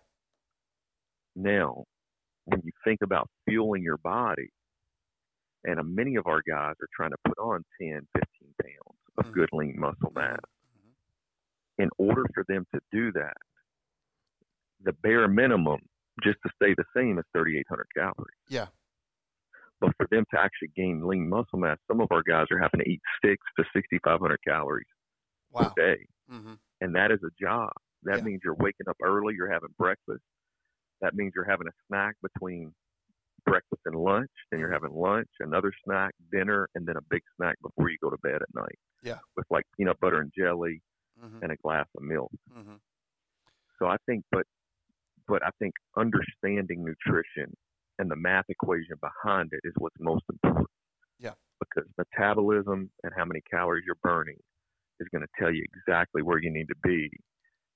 [1.36, 1.84] Now,
[2.46, 4.50] when you think about fueling your body,
[5.64, 9.24] and uh, many of our guys are trying to put on 10, 15 pounds of
[9.24, 9.32] Mhm.
[9.32, 10.38] good lean muscle mass.
[10.76, 10.94] Mhm.
[11.78, 13.36] In order for them to do that,
[14.82, 15.80] the bare minimum
[16.22, 18.38] just to stay the same is 3,800 calories.
[18.48, 18.66] Yeah.
[19.80, 22.80] But for them to actually gain lean muscle mass, some of our guys are having
[22.80, 24.86] to eat six to 6,500 calories
[25.50, 25.72] Wow.
[25.76, 26.54] a day Mm-hmm.
[26.80, 27.70] and that is a job.
[28.04, 28.24] That Yeah.
[28.24, 30.22] means you're waking up early, you're having breakfast.
[31.00, 32.72] That means you're having a snack between
[33.46, 37.56] breakfast and lunch, then you're having lunch, another snack, dinner, and then a big snack
[37.62, 38.78] before you go to bed at night.
[39.02, 39.18] Yeah.
[39.36, 40.82] With like peanut butter and jelly
[41.22, 41.42] Mm-hmm.
[41.42, 42.30] and a glass of milk.
[42.56, 42.76] Mm-hmm.
[43.78, 44.46] So I think but
[45.30, 47.54] but I think understanding nutrition
[48.00, 50.66] and the math equation behind it is what's most important.
[51.20, 51.34] Yeah.
[51.60, 54.38] Because metabolism and how many calories you're burning
[54.98, 57.08] is going to tell you exactly where you need to be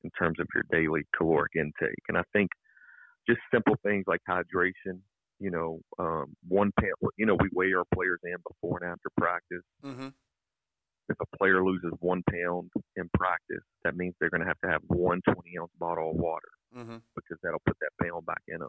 [0.02, 2.02] in terms of your daily caloric intake.
[2.08, 2.50] And I think
[3.28, 4.98] just simple things like hydration,
[5.38, 9.10] you know, um, one pound, you know, we weigh our players in before and after
[9.16, 9.64] practice.
[9.84, 10.08] Mm-hmm.
[11.08, 14.70] If a player loses one pound in practice, that means they're going to have to
[14.70, 16.96] have one 20 ounce bottle of water Mm-hmm.
[17.14, 18.68] because that'll put that pound back in them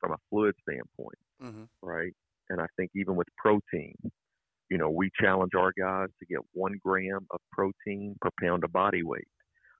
[0.00, 1.64] from a fluid standpoint, Mm-hmm.
[1.82, 2.12] right?
[2.48, 3.94] And I think even with protein,
[4.70, 8.72] you know, we challenge our guys to get one gram of protein per pound of
[8.72, 9.28] body weight.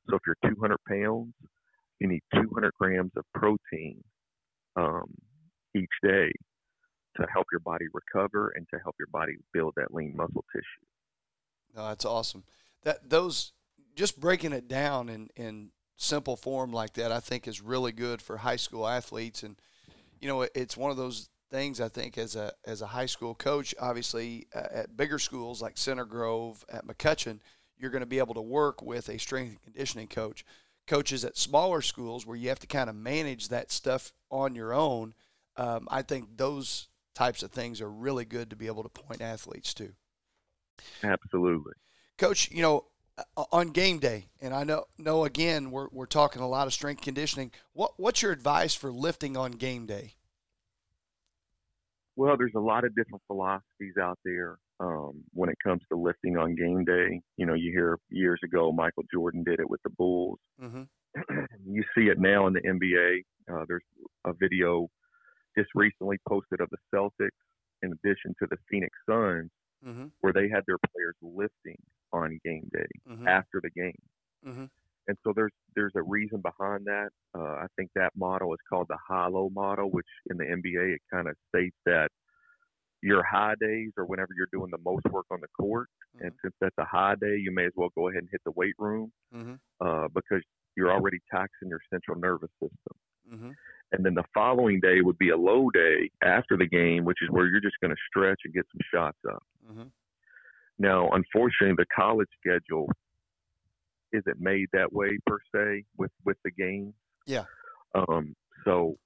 [0.09, 1.35] So if you're 200 pounds,
[2.01, 4.03] you need 200 grams of protein
[4.77, 5.13] um,
[5.77, 6.31] each day
[7.17, 11.77] to help your body recover and to help your body build that lean muscle tissue.
[11.77, 12.45] No, that's awesome.
[12.85, 13.53] That those
[13.97, 18.23] just breaking it down and in simple form like that, I think is really good
[18.23, 19.43] for high school athletes.
[19.43, 19.57] And
[20.21, 23.07] you know, it, it's one of those things I think as a as a high
[23.07, 27.41] school coach, obviously uh, at bigger schools like Center Grove, at McCutcheon,
[27.79, 30.45] you're going to be able to work with a strength and conditioning coach.
[30.87, 34.73] Coaches at smaller schools where you have to kind of manage that stuff on your
[34.73, 35.15] own.
[35.57, 39.21] Um, I think those types of things are really good to be able to point
[39.21, 39.93] athletes to.
[41.03, 41.75] Absolutely.
[42.19, 42.87] Coach, you know,
[43.37, 47.03] on game day, and I know know again we're we're talking a lot of strength
[47.03, 47.51] conditioning.
[47.73, 50.15] What what's your advice for lifting on game day?
[52.17, 56.37] Well, there's a lot of different philosophies out there um, when it comes to lifting
[56.37, 57.21] on game day.
[57.37, 60.39] You know, you hear years ago Michael Jordan did it with the Bulls.
[60.63, 60.83] Mm-hmm.
[61.67, 63.23] you see it now in the NBA.
[63.53, 63.83] Uh, there's
[64.27, 64.89] a video
[65.57, 67.31] just recently posted of the Celtics,
[67.83, 69.51] in addition to the Phoenix Suns,
[69.83, 70.09] Mm-hmm.
[70.21, 71.79] where they had their players lifting
[72.13, 73.29] on game day Mm-hmm.
[73.29, 73.99] after the game.
[74.47, 74.65] Mm-hmm.
[75.09, 77.09] And so there's there's a reason behind that.
[77.37, 81.01] Uh, I think that model is called the high-low model, which in the NBA it
[81.13, 82.09] kind of states that
[83.03, 85.89] your high days are whenever you're doing the most work on the court,
[86.21, 88.53] and since that's a high day, you may as well go ahead and hit the
[88.53, 89.55] weight room Mm-hmm.
[89.81, 90.43] uh, because
[90.77, 92.97] you're already taxing your central nervous system.
[93.33, 93.51] Mm-hmm.
[93.93, 97.31] And then the following day would be a low day after the game, which is
[97.31, 99.43] where you're just going to stretch and get some shots up.
[99.69, 99.83] Mm-hmm.
[100.81, 102.89] Now, unfortunately, the college schedule
[104.13, 106.95] isn't made that way per se with with the game.
[107.27, 107.45] Yeah.
[107.95, 108.97] Um, so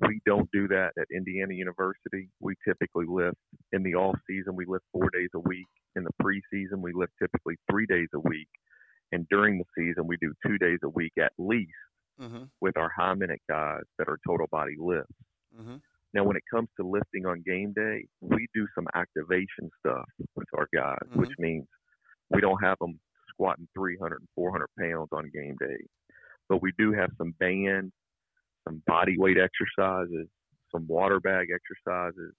[0.00, 2.30] we don't do that at Indiana University.
[2.40, 3.36] We typically lift
[3.72, 4.54] in the off season.
[4.56, 5.66] We lift four days a week.
[5.96, 8.48] In the preseason, we lift typically three days a week,
[9.10, 11.72] and during the season, we do two days a week at least
[12.20, 12.44] Mm-hmm.
[12.60, 15.14] with our high minute guys that are total body lifts.
[15.56, 15.76] Mm-hmm.
[16.14, 20.48] Now, when it comes to lifting on game day, we do some activation stuff with
[20.56, 21.66] our guys, which means
[22.30, 22.98] we don't have them
[23.30, 25.76] squatting 300 and 400 pounds on game day,
[26.48, 27.92] but we do have some band,
[28.66, 30.26] some body weight exercises,
[30.72, 32.32] some water bag exercises,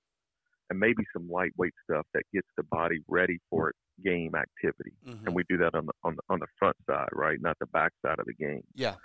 [0.69, 4.93] and maybe some lightweight stuff that gets the body ready for its game activity.
[5.07, 5.27] Mm-hmm.
[5.27, 7.67] And we do that on the on the on the front side, right, not the
[7.67, 8.63] back side of the game.
[8.75, 8.95] Yeah.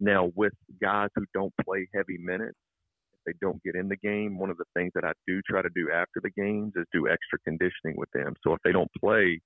[0.00, 2.58] Now, with guys who don't play heavy minutes,
[3.26, 5.68] they don't get in the game, one of the things that I do try to
[5.74, 8.34] do after the games is do extra conditioning with them.
[8.44, 9.40] So if they don't play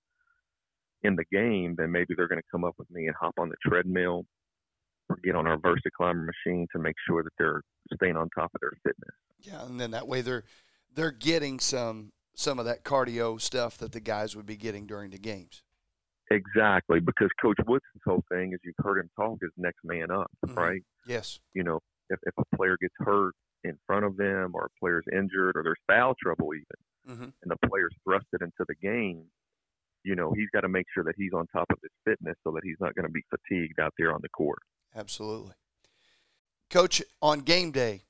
[1.03, 3.49] in the game, then maybe they're going to come up with me and hop on
[3.49, 4.25] the treadmill
[5.09, 7.63] or get on our VersaClimber machine to make sure that they're
[7.95, 9.15] staying on top of their fitness.
[9.41, 10.45] Yeah, and then that way they're
[10.95, 15.11] they're getting some some of that cardio stuff that the guys would be getting during
[15.11, 15.63] the games.
[16.31, 20.31] Exactly, because Coach Woodson's whole thing, as you've heard him talk, is next man up,
[20.47, 20.57] Mhm.
[20.57, 20.83] right?
[21.07, 21.41] Yes.
[21.53, 25.05] you know, if, if a player gets hurt in front of them or a player's
[25.13, 26.67] injured or there's foul trouble even
[27.11, 27.25] Mm-hmm.
[27.25, 29.25] and the player's thrusted into the game,
[30.05, 32.53] you know, he's got to make sure that he's on top of his fitness so
[32.53, 34.61] that he's not going to be fatigued out there on the court.
[34.95, 35.55] Absolutely.
[36.71, 38.03] Coach, on game day,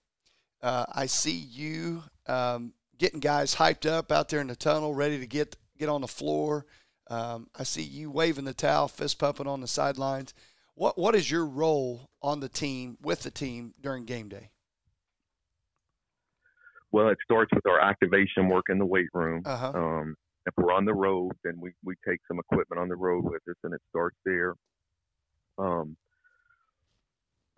[0.63, 5.19] uh, I see you um, getting guys hyped up out there in the tunnel, ready
[5.19, 6.67] to get get on the floor.
[7.09, 10.35] Um, I see you waving the towel, fist pumping on the sidelines.
[10.75, 14.51] What what is your role on the team with the team during game day?
[16.93, 19.43] Well, it starts with our activation work in the weight room.
[19.45, 19.73] Uh huh.
[19.75, 20.15] Um,
[20.47, 23.43] if we're on the road, then we, we take some equipment on the road with
[23.49, 24.55] us, and it starts there.
[25.57, 25.97] Um,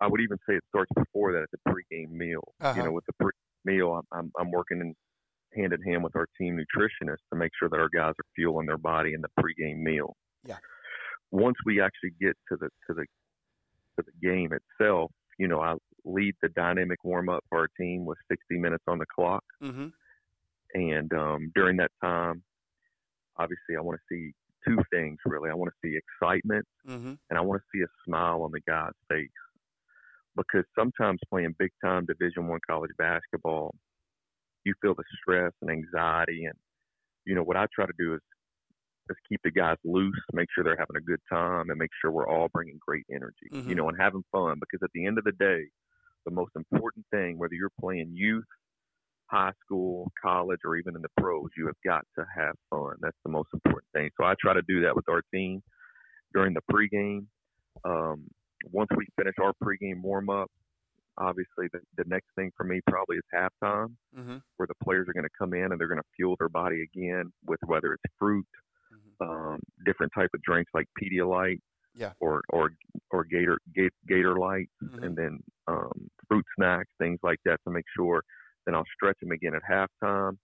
[0.01, 2.43] I would even say it starts before that at the pregame meal.
[2.61, 2.73] Uh-huh.
[2.77, 3.31] You know, with the pre
[3.65, 4.93] meal, I'm, I'm I'm working in
[5.55, 8.67] hand in hand with our team nutritionist to make sure that our guys are fueling
[8.67, 10.15] their body in the pregame meal.
[10.45, 10.57] Yeah.
[11.31, 13.05] Once we actually get to the to the
[13.97, 18.05] to the game itself, you know, I lead the dynamic warm up for our team
[18.05, 19.43] with 60 minutes on the clock.
[19.61, 19.87] Mm-hmm.
[20.75, 22.43] And um, during that time,
[23.37, 24.33] obviously, I want to see
[24.67, 25.49] two things really.
[25.49, 27.13] I want to see excitement Mm-hmm.
[27.29, 29.29] and I want to see a smile on the guy's face.
[30.35, 33.73] Because sometimes playing big time Division One college basketball,
[34.65, 36.53] you feel the stress and anxiety, and
[37.25, 38.19] you know what I try to do is
[39.09, 42.11] is keep the guys loose, make sure they're having a good time, and make sure
[42.11, 43.69] we're all bringing great energy, Mhm.
[43.69, 44.57] you know, and having fun.
[44.59, 45.69] Because at the end of the day,
[46.25, 48.45] the most important thing, whether you're playing youth,
[49.27, 52.95] high school, college, or even in the pros, you have got to have fun.
[53.01, 54.09] That's the most important thing.
[54.17, 55.61] So I try to do that with our team
[56.33, 57.25] during the pregame.
[57.83, 58.27] Um,
[58.71, 60.49] once we finish our pregame warm up,
[61.17, 64.37] obviously the, the next thing for me probably is halftime, Mm-hmm.
[64.57, 66.83] where the players are going to come in and they're going to fuel their body
[66.83, 68.45] again with whether it's fruit,
[68.93, 69.29] Mm-hmm.
[69.29, 71.59] um, different type of drinks like Pedialyte,
[71.95, 72.11] Yeah.
[72.19, 72.71] or or
[73.11, 75.03] or Gator Gator, Gator Light, Mhm.
[75.03, 78.23] and then um, fruit snacks, things like that to make sure.
[78.65, 80.37] Then I'll stretch them again at halftime.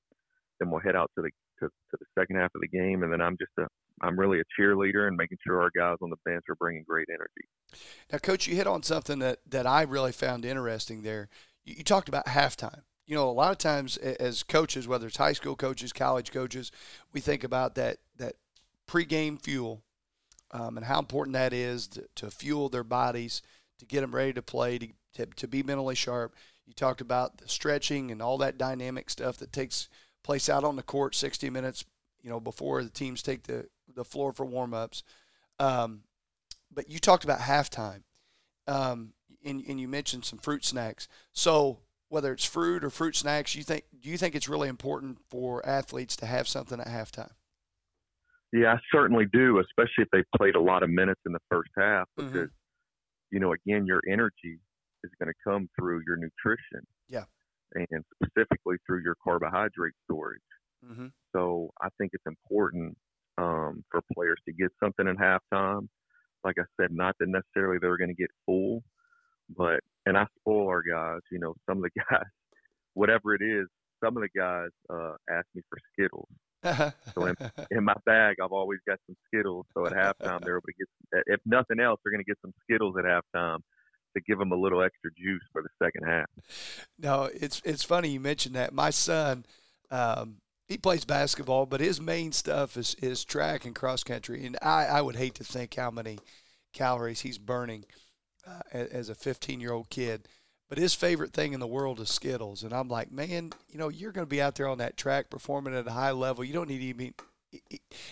[0.60, 1.30] Then we'll head out to the
[1.60, 3.68] to, to the second half of the game, and then I'm just a
[4.02, 7.08] I'm really a cheerleader and making sure our guys on the bench are bringing great
[7.10, 7.48] energy.
[8.12, 11.30] Now, Coach, you hit on something that, that I really found interesting there.
[11.64, 12.82] You, you talked about halftime.
[13.06, 16.72] You know, a lot of times as coaches, whether it's high school coaches, college coaches,
[17.14, 18.38] we think about that that
[18.88, 19.84] pregame fuel
[20.52, 23.42] um, and how important that is to, to fuel their bodies,
[23.80, 26.36] to get them ready to play, to, to, to be mentally sharp.
[26.66, 29.90] You talked about the stretching and all that dynamic stuff that takes
[30.24, 31.86] place out on the court, 60 minutes
[32.22, 35.04] you know, before the teams take the the floor for warmups.
[35.60, 36.04] Um,
[36.72, 38.04] but you talked about halftime,
[38.68, 41.08] um, and, and you mentioned some fruit snacks.
[41.34, 45.20] So whether it's fruit or fruit snacks, you think do you think it's really important
[45.30, 47.32] for athletes to have something at halftime?
[48.54, 51.72] Yeah, I certainly do, especially if they played a lot of minutes in the first
[51.78, 52.32] half, Mhm.
[52.34, 52.50] because
[53.32, 54.60] you know, again, your energy
[55.06, 56.86] is going to come through your nutrition.
[57.08, 57.24] Yeah.
[57.74, 60.42] And specifically through your carbohydrate storage.
[60.86, 61.08] Mm-hmm.
[61.32, 62.98] So I think it's important
[63.38, 65.88] um, for players to get something at halftime.
[66.44, 68.84] Like I said, not that necessarily they're going to get full,
[69.56, 71.22] but and I spoil our guys.
[71.32, 72.26] You know, some of the guys,
[72.96, 73.68] whatever it is,
[74.04, 76.28] some of the guys uh, ask me for Skittles.
[76.64, 77.34] So
[77.72, 79.66] In my bag, I've always got some Skittles.
[79.74, 82.54] So at halftime, they're able to get, if nothing else, they're going to get some
[82.64, 83.60] Skittles at halftime
[84.16, 86.26] to give them a little extra juice for the second half.
[87.00, 88.74] No, it's it's funny you mentioned that.
[88.74, 89.46] My son,
[89.90, 90.38] um,
[90.68, 94.86] he plays basketball, but his main stuff is is track and cross country, and I
[94.86, 96.20] I would hate to think how many
[96.74, 97.86] calories he's burning
[98.48, 100.28] uh, as a 15 year old kid.
[100.72, 103.90] But his favorite thing in the world is Skittles, and I'm like, man, you know,
[103.90, 106.46] you're going to be out there on that track performing at a high level.
[106.46, 107.14] You don't need to even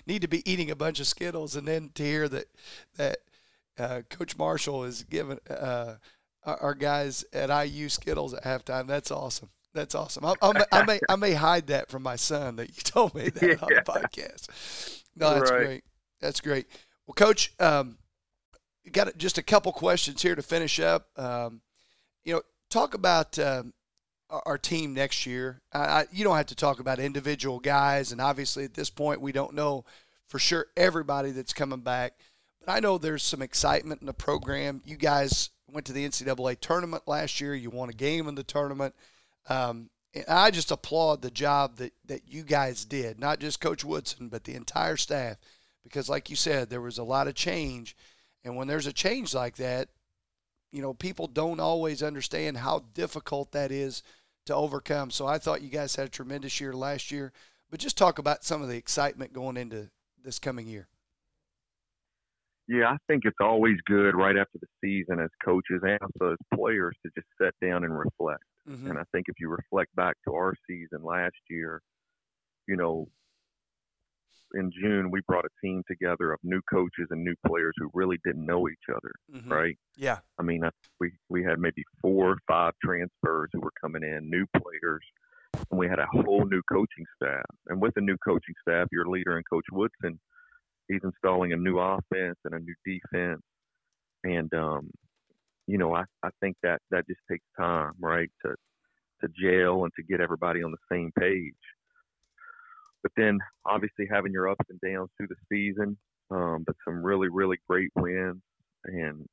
[0.06, 2.48] need to be eating a bunch of Skittles, and then to hear that
[2.98, 3.20] that
[3.78, 5.96] uh, Coach Marshall is giving uh,
[6.44, 8.88] our, guys at IU Skittles at halftime.
[8.88, 9.52] That's awesome.
[9.74, 10.26] That's awesome.
[10.26, 13.16] I, I, may, I may I may hide that from my son that you told
[13.16, 15.02] me that on the podcast.
[15.16, 15.66] No, that's Right.
[15.66, 15.84] great.
[16.20, 16.68] That's great.
[17.08, 18.00] Well, Coach, um,
[18.92, 21.08] got just a couple questions here to finish up.
[21.16, 21.62] Um,
[22.24, 23.74] you know, talk about um,
[24.30, 25.62] our, team next year.
[25.74, 29.32] I, you don't have to talk about individual guys, and obviously at this point we
[29.32, 29.86] don't know
[30.28, 32.14] for sure everybody that's coming back.
[32.60, 34.82] But I know there's some excitement in the program.
[34.86, 37.56] You guys went to the NCAA tournament last year.
[37.56, 38.94] You won a game in the tournament.
[39.48, 43.84] Um, and I just applaud the job that, that you guys did, not just Coach
[43.84, 45.38] Woodson, but the entire staff.
[45.84, 47.96] Because, like you said, there was a lot of change.
[48.44, 49.90] And when there's a change like that,
[50.72, 54.04] you know, people don't always understand how difficult that is
[54.46, 55.12] to overcome.
[55.12, 57.32] So I thought you guys had a tremendous year last year.
[57.70, 59.90] But just talk about some of the excitement going into
[60.24, 60.88] this coming year.
[62.68, 66.38] Yeah, I think it's always good right after the season as coaches and also as
[66.54, 68.44] players to just sit down and reflect.
[68.68, 68.92] Mm-hmm.
[68.92, 71.82] And I think if you reflect back to our season last year,
[72.68, 73.08] you know,
[74.56, 78.18] in June we brought a team together of new coaches and new players who really
[78.26, 79.52] didn't know each other, Mhm.
[79.52, 79.78] right?
[79.96, 80.20] Yeah.
[80.40, 80.70] I mean, I,
[81.00, 85.04] we we had maybe four or five transfers who were coming in, new players,
[85.70, 87.46] and we had a whole new coaching staff.
[87.68, 90.20] And with the new coaching staff, your leader and Coach Woodson,
[90.88, 93.42] he's installing a new offense and a new defense.
[94.24, 94.92] And um,
[95.68, 98.56] you know, I, I think that that just takes time, right, to
[99.22, 101.54] to gel and to get everybody on the same page.
[103.04, 105.98] But then obviously having your ups and downs through the season,
[106.32, 108.42] um, but some really, really great wins
[108.86, 109.26] and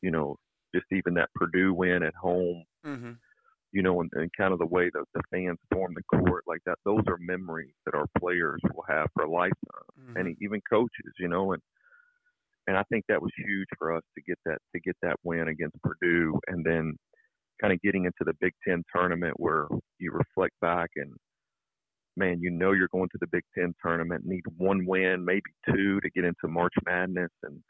[0.00, 0.36] you know,
[0.74, 3.12] just even that Purdue win at home, Mm-hmm.
[3.72, 6.60] you know, and, and kind of the way that the fans stormed the court, like
[6.64, 9.52] that, those are memories that our players will have for a lifetime,
[10.00, 10.16] Mm-hmm.
[10.16, 11.62] and even coaches, you know, and
[12.68, 15.48] and I think that was huge for us to get that to get that win
[15.48, 16.94] against Purdue, and then
[17.60, 19.66] kind of getting into the Big Ten tournament where
[19.98, 21.12] you reflect back and
[22.18, 25.42] man, you know you're going to the Big Ten tournament, need one win, maybe
[25.72, 27.62] two to get into March Madness, and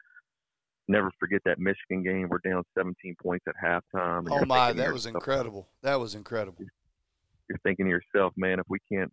[0.87, 2.27] never forget that Michigan game.
[2.29, 4.19] We're down 17 points at halftime.
[4.19, 5.67] and Oh my, that was yourself- incredible.
[5.83, 6.65] That was incredible.
[7.47, 9.11] You're thinking to yourself, man, if we can't,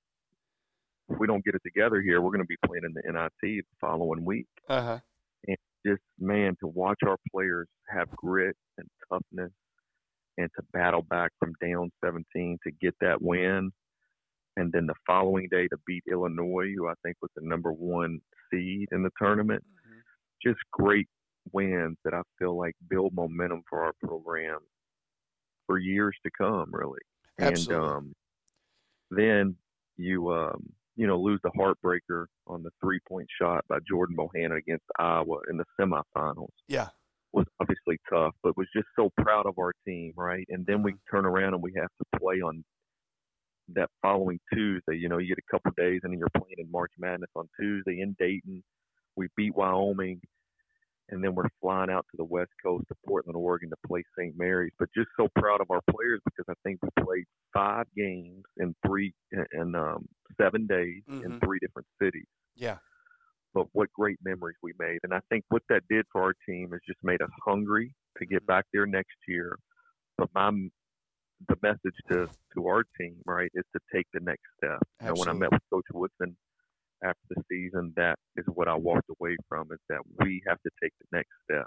[1.08, 3.30] if we don't get it together here, we're going to be playing in the NIT
[3.40, 4.46] the following week.
[4.68, 4.98] Uh huh.
[5.46, 5.56] And
[5.86, 9.52] just man, to watch our players have grit and toughness,
[10.36, 13.70] and to battle back from down 17 to get that win,
[14.56, 18.20] and then the following day to beat Illinois, who I think was the number one
[18.50, 19.62] seed in the tournament.
[20.44, 21.08] Just great
[21.52, 24.58] wins that I feel like build momentum for our program
[25.66, 27.00] for years to come, really.
[27.40, 27.74] Absolutely.
[27.76, 28.12] And um,
[29.10, 29.56] then
[29.96, 30.62] you um,
[30.96, 35.38] you know lose the heartbreaker on the three point shot by Jordan Bohannon against Iowa
[35.50, 36.88] in the semifinals Yeah.
[37.32, 40.46] was obviously tough, but was just so proud of our team, right?
[40.48, 42.64] And then we turn around and we have to play on
[43.74, 44.96] that following Tuesday.
[44.96, 47.48] You know, you get a couple days and then you're playing in March Madness on
[47.58, 48.62] Tuesday in Dayton.
[49.16, 50.20] We beat Wyoming,
[51.08, 54.34] and then we're flying out to the West Coast to Portland, Oregon to play St.
[54.36, 54.72] Mary's.
[54.78, 58.74] But just so proud of our players because I think we played five games in
[58.86, 59.14] three
[59.52, 60.06] in um,
[60.40, 61.40] seven days in Mhm.
[61.44, 62.78] three different cities Yeah.
[63.54, 64.98] but what great memories we made.
[65.02, 68.26] And I think what that did for our team is just made us hungry to
[68.26, 69.56] get back there next year.
[70.18, 70.50] But my
[71.48, 74.78] the message to to our team, right, is to take the next step.
[75.00, 76.36] And when I met with Coach Woodson
[77.04, 80.70] after the season, that is what I walked away from is that we have to
[80.82, 81.66] take the next step.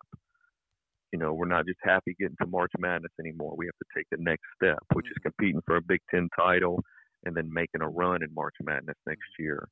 [1.12, 3.56] You know, we're not just happy getting to March Madness anymore.
[3.58, 6.84] We have to take the next step, which is competing for a Big Ten title
[7.26, 9.68] and then making a run in March Madness next year.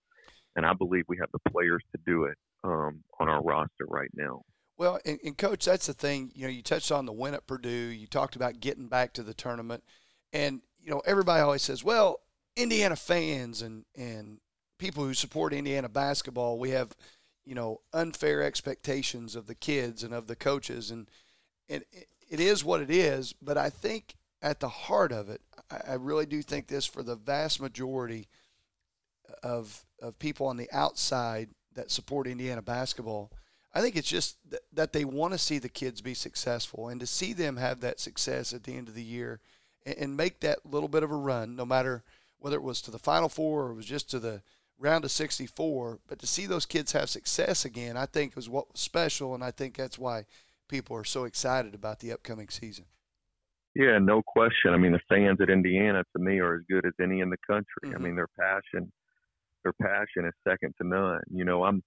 [0.56, 4.10] And I believe we have the players to do it um, on our roster right
[4.16, 4.42] now.
[4.78, 6.32] Well, and, and, coach, that's the thing.
[6.36, 7.70] You know, you touched on the win at Purdue.
[7.70, 9.84] You talked about getting back to the tournament,
[10.32, 12.20] and you know, everybody always says, "Well,
[12.56, 14.40] Indiana fans and and
[14.78, 16.96] people who support Indiana basketball, we have,
[17.46, 21.10] you know, unfair expectations of the kids and of the coaches, and
[21.70, 21.84] and
[22.30, 23.34] it is what it is.
[23.42, 27.04] But I think at the heart of it, I, I really do think this for
[27.04, 28.28] the vast majority
[29.44, 33.32] of of people on the outside that support Indiana basketball.
[33.78, 37.00] I think it's just th- that they want to see the kids be successful and
[37.00, 39.40] to see them have that success at the end of the year
[39.86, 42.04] and, and make that little bit of a run, no matter
[42.40, 44.42] whether it was to the Final Four or it was just to the
[44.80, 46.00] round of 64.
[46.08, 49.44] But to see those kids have success again, I think was what was special, and
[49.44, 50.26] I think that's why
[50.68, 52.86] people are so excited about the upcoming season.
[53.76, 54.74] Yeah, no question.
[54.74, 57.38] I mean, the fans at Indiana to me are as good as any in the
[57.46, 57.66] country.
[57.86, 57.96] Mm-hmm.
[57.96, 58.92] I mean, their passion,
[59.62, 61.22] their passion is second to none.
[61.30, 61.84] You know, I'm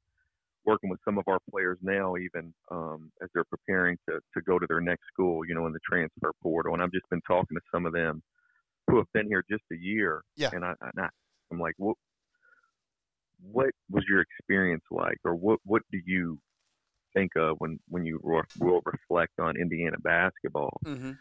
[0.65, 4.59] working with some of our players now, even um, as they're preparing to to go
[4.59, 5.45] to their next school.
[5.47, 8.23] You know, in the transfer portal, and I've just been talking to some of them
[8.89, 10.23] who have been here just a year.
[10.37, 10.51] Yeah.
[10.53, 11.09] And I, I
[11.53, 11.97] I'm like, what
[13.43, 16.39] what was your experience like, or what what do you
[17.15, 20.79] think of when when you will reflect on Indiana basketball?
[20.85, 21.13] Mm-hmm.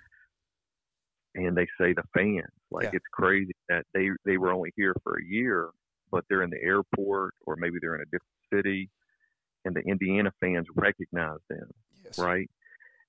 [1.35, 2.91] And they say the fans, like Yeah.
[2.93, 5.69] it's crazy that they they were only here for a year,
[6.11, 8.23] but they're in the airport or maybe they're in a different
[8.53, 8.89] city,
[9.65, 11.69] and the Indiana fans recognize them,
[12.03, 12.17] Yes.
[12.17, 12.49] right?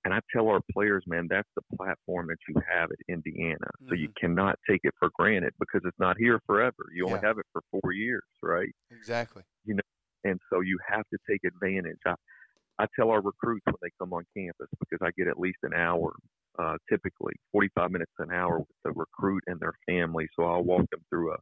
[0.04, 3.68] And I tell our players, man, that's the platform that you have at Indiana.
[3.86, 6.86] So you cannot take it for granted because it's not here forever.
[6.94, 7.28] You only Yeah.
[7.28, 8.74] have it for four years, right?
[8.90, 9.42] Exactly.
[9.66, 9.82] You know,
[10.24, 11.98] and so you have to take advantage.
[12.06, 12.14] I,
[12.78, 15.74] I tell our recruits when they come on campus because I get at least an
[15.74, 16.14] hour,
[16.58, 20.26] uh, typically 45 minutes an hour with the recruit and their family.
[20.34, 21.38] So I'll walk them through a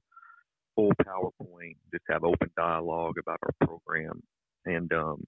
[0.75, 4.21] full PowerPoint, just have open dialogue about our program,
[4.67, 5.25] and um,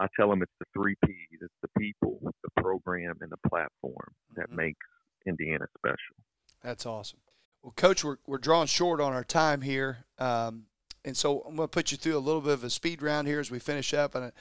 [0.00, 4.12] I tell them it's the three P's: it's the people, the program, and the platform
[4.36, 4.56] that Mhm.
[4.56, 4.86] makes
[5.26, 6.16] Indiana special.
[6.62, 7.20] That's awesome.
[7.62, 10.04] Well, Coach, we're, we're drawing short on our time here.
[10.18, 10.66] Um,
[11.04, 13.28] and so I'm going to put you through a little bit of a speed round
[13.28, 14.14] here as we finish up.
[14.16, 14.32] And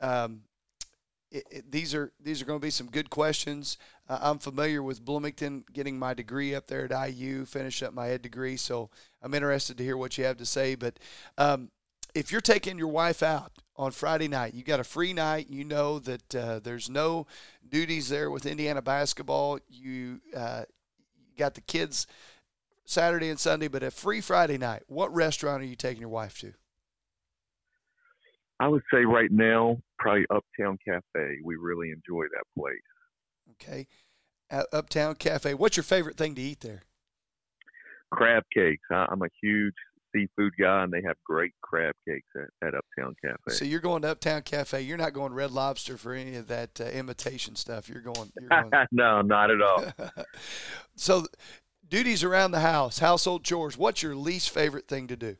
[0.00, 0.42] um,
[1.30, 3.78] it, it, these are these are going to be some good questions.
[4.08, 8.10] Uh, I'm familiar with Bloomington, getting my degree up there at IU, finish up my
[8.10, 8.56] ed degree.
[8.56, 8.90] So
[9.22, 10.74] I'm interested to hear what you have to say.
[10.74, 10.98] But
[11.38, 11.70] um,
[12.16, 15.50] if you're taking your wife out on Friday night, you got a free night.
[15.50, 17.26] You know that uh, there's no
[17.68, 19.58] duties there with Indiana basketball.
[19.68, 20.64] You uh,
[21.36, 22.06] got the kids
[22.86, 24.82] Saturday and Sunday, but a free Friday night.
[24.86, 26.54] What restaurant are you taking your wife to?
[28.58, 31.38] I would say right now, probably Uptown Cafe.
[31.44, 32.78] We really enjoy that place.
[33.52, 33.86] Okay,
[34.48, 35.52] at Uptown Cafe.
[35.52, 36.84] What's your favorite thing to eat there?
[38.12, 38.84] crab cakes.
[38.90, 39.74] I, I'm a huge
[40.16, 43.56] seafood guy, and they have great crab cakes at, at Uptown Cafe.
[43.56, 44.82] So you're going to Uptown Cafe.
[44.82, 47.88] You're not going Red Lobster for any of that uh, imitation stuff.
[47.88, 48.32] You're going.
[48.40, 49.84] You're going no, not at all.
[50.96, 51.26] so,
[51.88, 53.76] duties around the house, household chores.
[53.76, 55.36] What's your least favorite thing to do?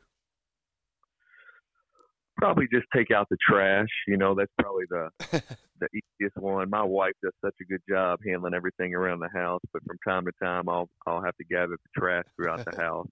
[2.37, 3.87] Probably just take out the trash.
[4.07, 5.09] You know, that's probably the
[5.79, 6.69] the easiest one.
[6.69, 10.25] My wife does such a good job handling everything around the house, but from time
[10.25, 13.07] to time, I'll I'll have to gather the trash throughout the house.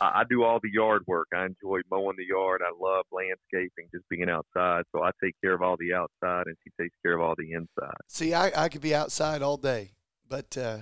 [0.00, 1.28] I, I do all the yard work.
[1.34, 2.62] I enjoy mowing the yard.
[2.62, 4.84] I love landscaping, just being outside.
[4.92, 7.52] So I take care of all the outside, and she takes care of all the
[7.52, 7.96] inside.
[8.08, 9.92] See, I, I could be outside all day,
[10.28, 10.78] but uh,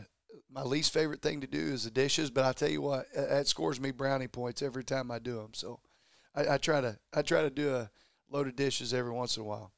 [0.51, 2.31] my least favorite thing to do is the dishes.
[2.31, 5.51] But I tell you what, that scores me brownie points every time I do them.
[5.55, 5.81] So
[6.35, 7.91] I, I try to I try to do a
[8.31, 9.73] load of dishes every once in a while.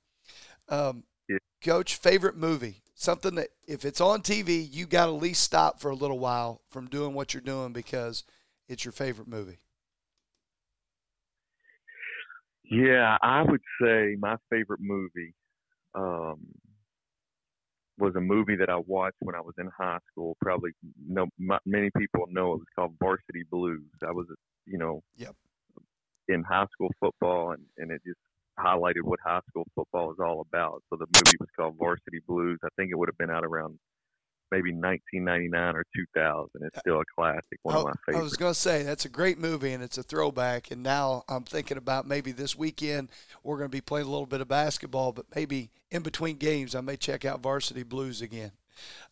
[0.69, 1.39] Um, Yeah.
[1.63, 2.83] Coach, favorite movie?
[2.95, 6.19] Something that if it's on TV, you got to at least stop for a little
[6.19, 8.23] while from doing what you're doing because
[8.69, 9.59] it's your favorite movie.
[12.71, 15.35] Yeah, I would say my favorite movie
[15.95, 16.41] um,
[17.99, 20.37] was a movie that I watched when I was in high school.
[20.41, 20.71] Probably
[21.07, 23.83] no, m- many people know it was called Varsity Blues.
[24.07, 24.27] I was,
[24.67, 25.35] you know, Yep.
[26.29, 28.19] in high school football, and and it just
[28.59, 30.83] highlighted what high school football is all about.
[30.91, 32.59] So the movie was called Varsity Blues.
[32.65, 33.79] I think it would have been out around
[34.55, 36.51] maybe 1999 or 2000.
[36.63, 38.21] It's still a classic, one of my favorites.
[38.21, 40.71] I was going to say that's a great movie and it's a throwback.
[40.71, 43.11] And now I'm thinking about maybe this weekend
[43.43, 46.75] we're going to be playing a little bit of basketball, but maybe in between games
[46.75, 48.53] I may check out Varsity Blues again.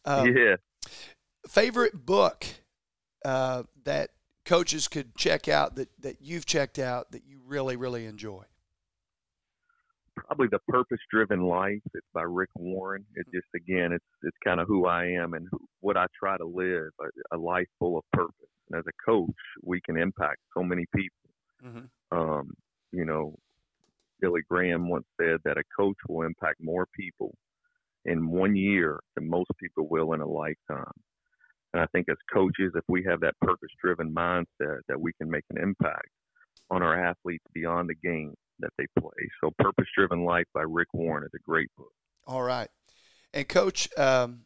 [0.05, 0.57] Um, yeah.
[1.49, 2.47] Favorite book
[3.24, 4.11] uh, that
[4.45, 8.45] coaches could check out that, that you've checked out that you really, really enjoy?
[10.16, 11.80] Probably the Purpose Driven Life.
[11.94, 13.04] It's by Rick Warren.
[13.14, 16.36] It just again, it's it's kind of who I am and who, what I try
[16.36, 18.34] to live a, a life full of purpose.
[18.70, 19.30] And as a coach,
[19.62, 21.30] we can impact so many people.
[21.64, 22.18] Mm-hmm.
[22.18, 22.50] Um,
[22.92, 23.34] you know,
[24.20, 27.34] Billy Graham once said that a coach will impact more people
[28.04, 30.92] in one year than most people will in a lifetime.
[31.72, 35.30] And I think as coaches, if we have that purpose driven mindset, that we can
[35.30, 36.08] make an impact
[36.70, 39.11] on our athletes beyond the game that they play.
[39.42, 41.92] So, Purpose Driven Life by Rick Warren is a great book.
[42.26, 42.68] All right.
[43.34, 44.42] And, Coach, um,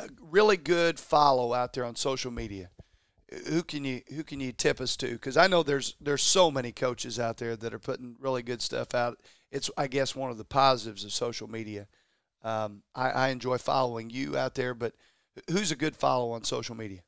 [0.00, 2.70] a really good follow out there on social media.
[3.48, 5.08] Who can you who can you tip us to?
[5.12, 8.60] Because I know there's there's so many coaches out there that are putting really good
[8.60, 9.20] stuff out.
[9.52, 11.86] It's I guess one of the positives of social media.
[12.42, 14.94] Um, I, I enjoy following you out there, but
[15.50, 17.00] who's a good follow on social media?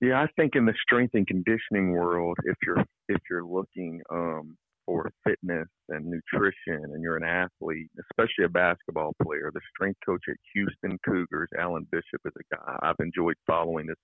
[0.00, 4.56] Yeah, I think in the strength and conditioning world, if you're if you're looking um,
[4.84, 10.22] for fitness and nutrition, and you're an athlete, especially a basketball player, the strength coach
[10.28, 13.96] at Houston Cougars, Alan Bishop, is a guy I've enjoyed following this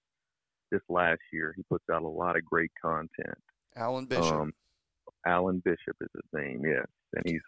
[0.70, 1.52] this last year.
[1.56, 3.38] He puts out a lot of great content.
[3.76, 4.24] Alan Bishop.
[4.24, 4.52] Um,
[5.26, 7.42] Alan Bishop is his name, yes, and he's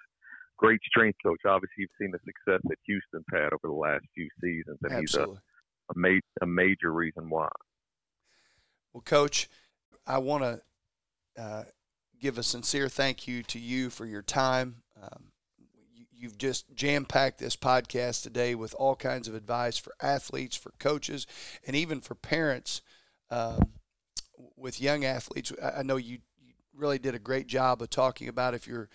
[0.59, 1.41] great strength coach.
[1.47, 5.35] Obviously, you've seen the success that Houston's had over the last few seasons, and Absolutely.
[5.35, 5.43] he's a
[5.91, 7.49] a, ma- a major reason why.
[8.95, 9.49] Well, Coach,
[10.07, 11.65] I want to uh,
[12.21, 14.77] give a sincere thank you to you for your time.
[15.03, 15.33] Um,
[16.13, 20.57] you, have just jam packed this podcast today with all kinds of advice for athletes,
[20.57, 21.27] for coaches,
[21.67, 22.83] and even for parents
[23.31, 23.73] um,
[24.57, 25.53] with young athletes.
[25.61, 28.89] I, I know you, you really did a great job of talking about if you're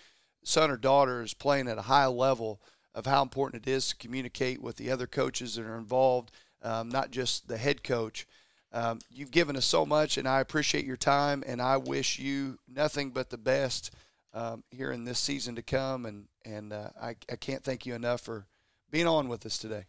[0.46, 2.62] son or daughter is playing at a high level
[2.96, 6.32] of how important it is to communicate with the other coaches that are involved,
[6.64, 8.26] um, not just the head coach.
[8.72, 12.60] Um, you've given us so much, and I appreciate your time, and I wish you
[12.68, 13.92] nothing but the best
[14.34, 16.06] um, here in this season to come.
[16.06, 18.46] And and uh, I, I can't thank you enough for
[18.92, 19.86] being on with us today.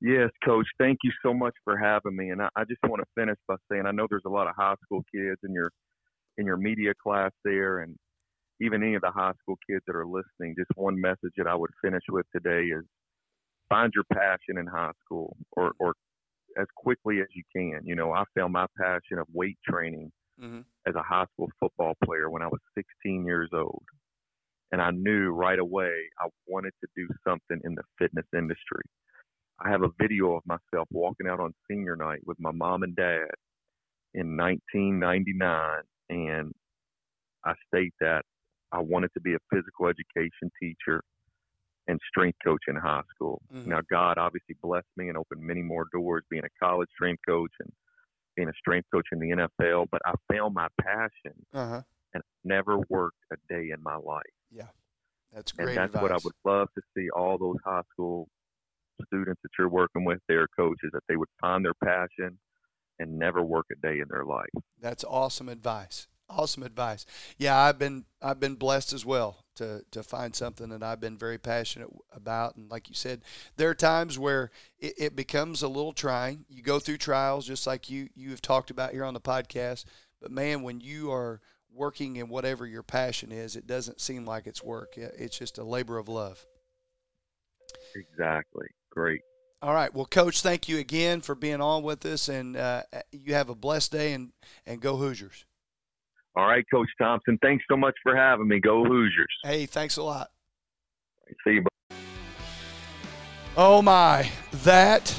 [0.00, 0.66] Yes, Coach.
[0.78, 2.30] Thank you so much for having me.
[2.30, 4.54] And I, I just want to finish by saying I know there's a lot of
[4.56, 5.70] high school kids in your
[6.38, 7.96] in your media class there, and
[8.60, 11.54] even any of the high school kids that are listening, just one message that I
[11.54, 12.84] would finish with today is
[13.68, 15.94] find your passion in high school or, or
[16.60, 17.80] as quickly as you can.
[17.84, 20.60] You know, I found my passion of weight training mm-hmm.
[20.86, 23.82] as a high school football player when I was 16 years old.
[24.72, 28.82] And I knew right away I wanted to do something in the fitness industry.
[29.60, 32.96] I have a video of myself walking out on senior night with my mom and
[32.96, 33.30] dad
[34.14, 35.82] in 1999.
[36.10, 36.52] And
[37.44, 38.22] I state that
[38.72, 41.02] I wanted to be a physical education teacher
[41.86, 43.40] and strength coach in high school.
[43.54, 43.70] Mm-hmm.
[43.70, 47.52] Now, God obviously blessed me and opened many more doors being a college strength coach
[47.60, 47.70] and
[48.36, 49.86] being a strength coach in the NFL.
[49.90, 51.82] But I found my passion uh-huh.
[52.14, 54.22] and never worked a day in my life.
[54.50, 54.68] Yeah,
[55.32, 55.68] that's great.
[55.68, 56.02] And that's advice.
[56.02, 58.28] what I would love to see all those high school
[59.06, 62.38] students that you're working with, their coaches, that they would find their passion
[62.98, 64.46] and never work a day in their life.
[64.80, 66.06] That's awesome advice.
[66.30, 67.04] Awesome advice.
[67.36, 71.16] Yeah, I've been I've been blessed as well to to find something that I've been
[71.16, 72.56] very passionate about.
[72.56, 73.22] And like you said,
[73.56, 76.44] there are times where it, it becomes a little trying.
[76.48, 79.84] You go through trials, just like you you have talked about here on the podcast.
[80.20, 81.40] But man, when you are
[81.72, 84.96] working in whatever your passion is, it doesn't seem like it's work.
[84.96, 86.46] It's just a labor of love.
[87.94, 88.66] Exactly.
[88.90, 89.22] Great.
[89.60, 89.92] All right.
[89.94, 92.82] Well, Coach, thank you again for being on with us, and uh,
[93.12, 94.32] you have a blessed day, and
[94.66, 95.46] and go Hoosiers.
[96.36, 97.38] All right, Coach Thompson.
[97.42, 98.58] Thanks so much for having me.
[98.60, 99.34] Go Hoosiers.
[99.44, 100.30] Hey, thanks a lot.
[101.46, 101.64] See you.
[103.56, 104.28] Oh, my.
[104.64, 105.14] That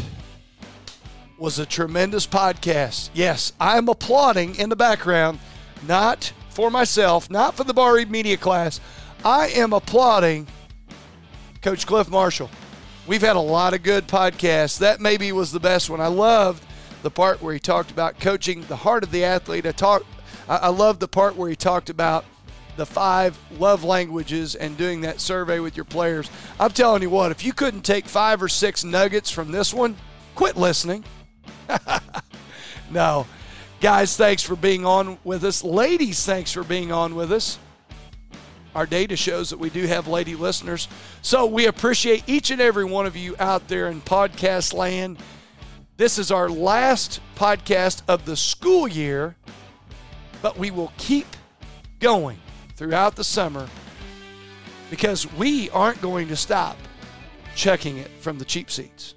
[1.37, 3.09] was a tremendous podcast.
[3.13, 5.39] Yes, I'm applauding in the background,
[5.87, 8.81] not for myself, not for the Bar Media class.
[9.23, 10.47] I am applauding
[11.61, 12.49] Coach Clif Marshall.
[13.07, 14.79] We've had a lot of good podcasts.
[14.79, 16.01] That maybe was the best one.
[16.01, 16.65] I loved
[17.03, 19.65] the part where he talked about coaching the heart of the athlete.
[19.65, 20.05] I talked
[20.47, 22.25] I, I love the part where he talked about
[22.77, 26.29] the five love languages and doing that survey with your players.
[26.59, 29.95] I'm telling you what, if you couldn't take five or six nuggets from this one,
[30.35, 31.03] quit listening.
[32.91, 33.25] no.
[33.81, 35.63] Guys, thanks for being on with us.
[35.63, 37.59] Ladies, thanks for being on with us.
[38.73, 40.89] Our data shows that we do have lady listeners.
[41.21, 45.17] So we appreciate each and every one of you out there in podcast land.
[45.97, 49.35] This is our last podcast of the school year
[50.45, 51.25] but we will keep
[51.99, 52.37] going
[52.75, 53.67] throughout the summer
[54.91, 56.77] because we aren't going to stop
[57.55, 59.15] Chuckin' it from the cheap seats.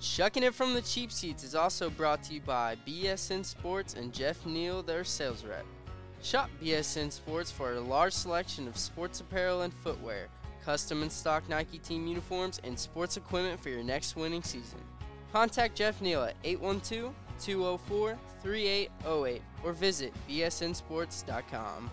[0.00, 4.12] Chuckin' It from the Cheap Seats is also brought to you by BSN Sports and
[4.12, 5.64] Jeff Neal, their sales rep.
[6.20, 10.26] Shop BSN Sports for a large selection of sports apparel and footwear,
[10.64, 14.80] custom and stock Nike team uniforms, and sports equipment for your next winning season.
[15.32, 21.90] Contact Jeff Neal at 812 204 3808 or visit bsnsports.com.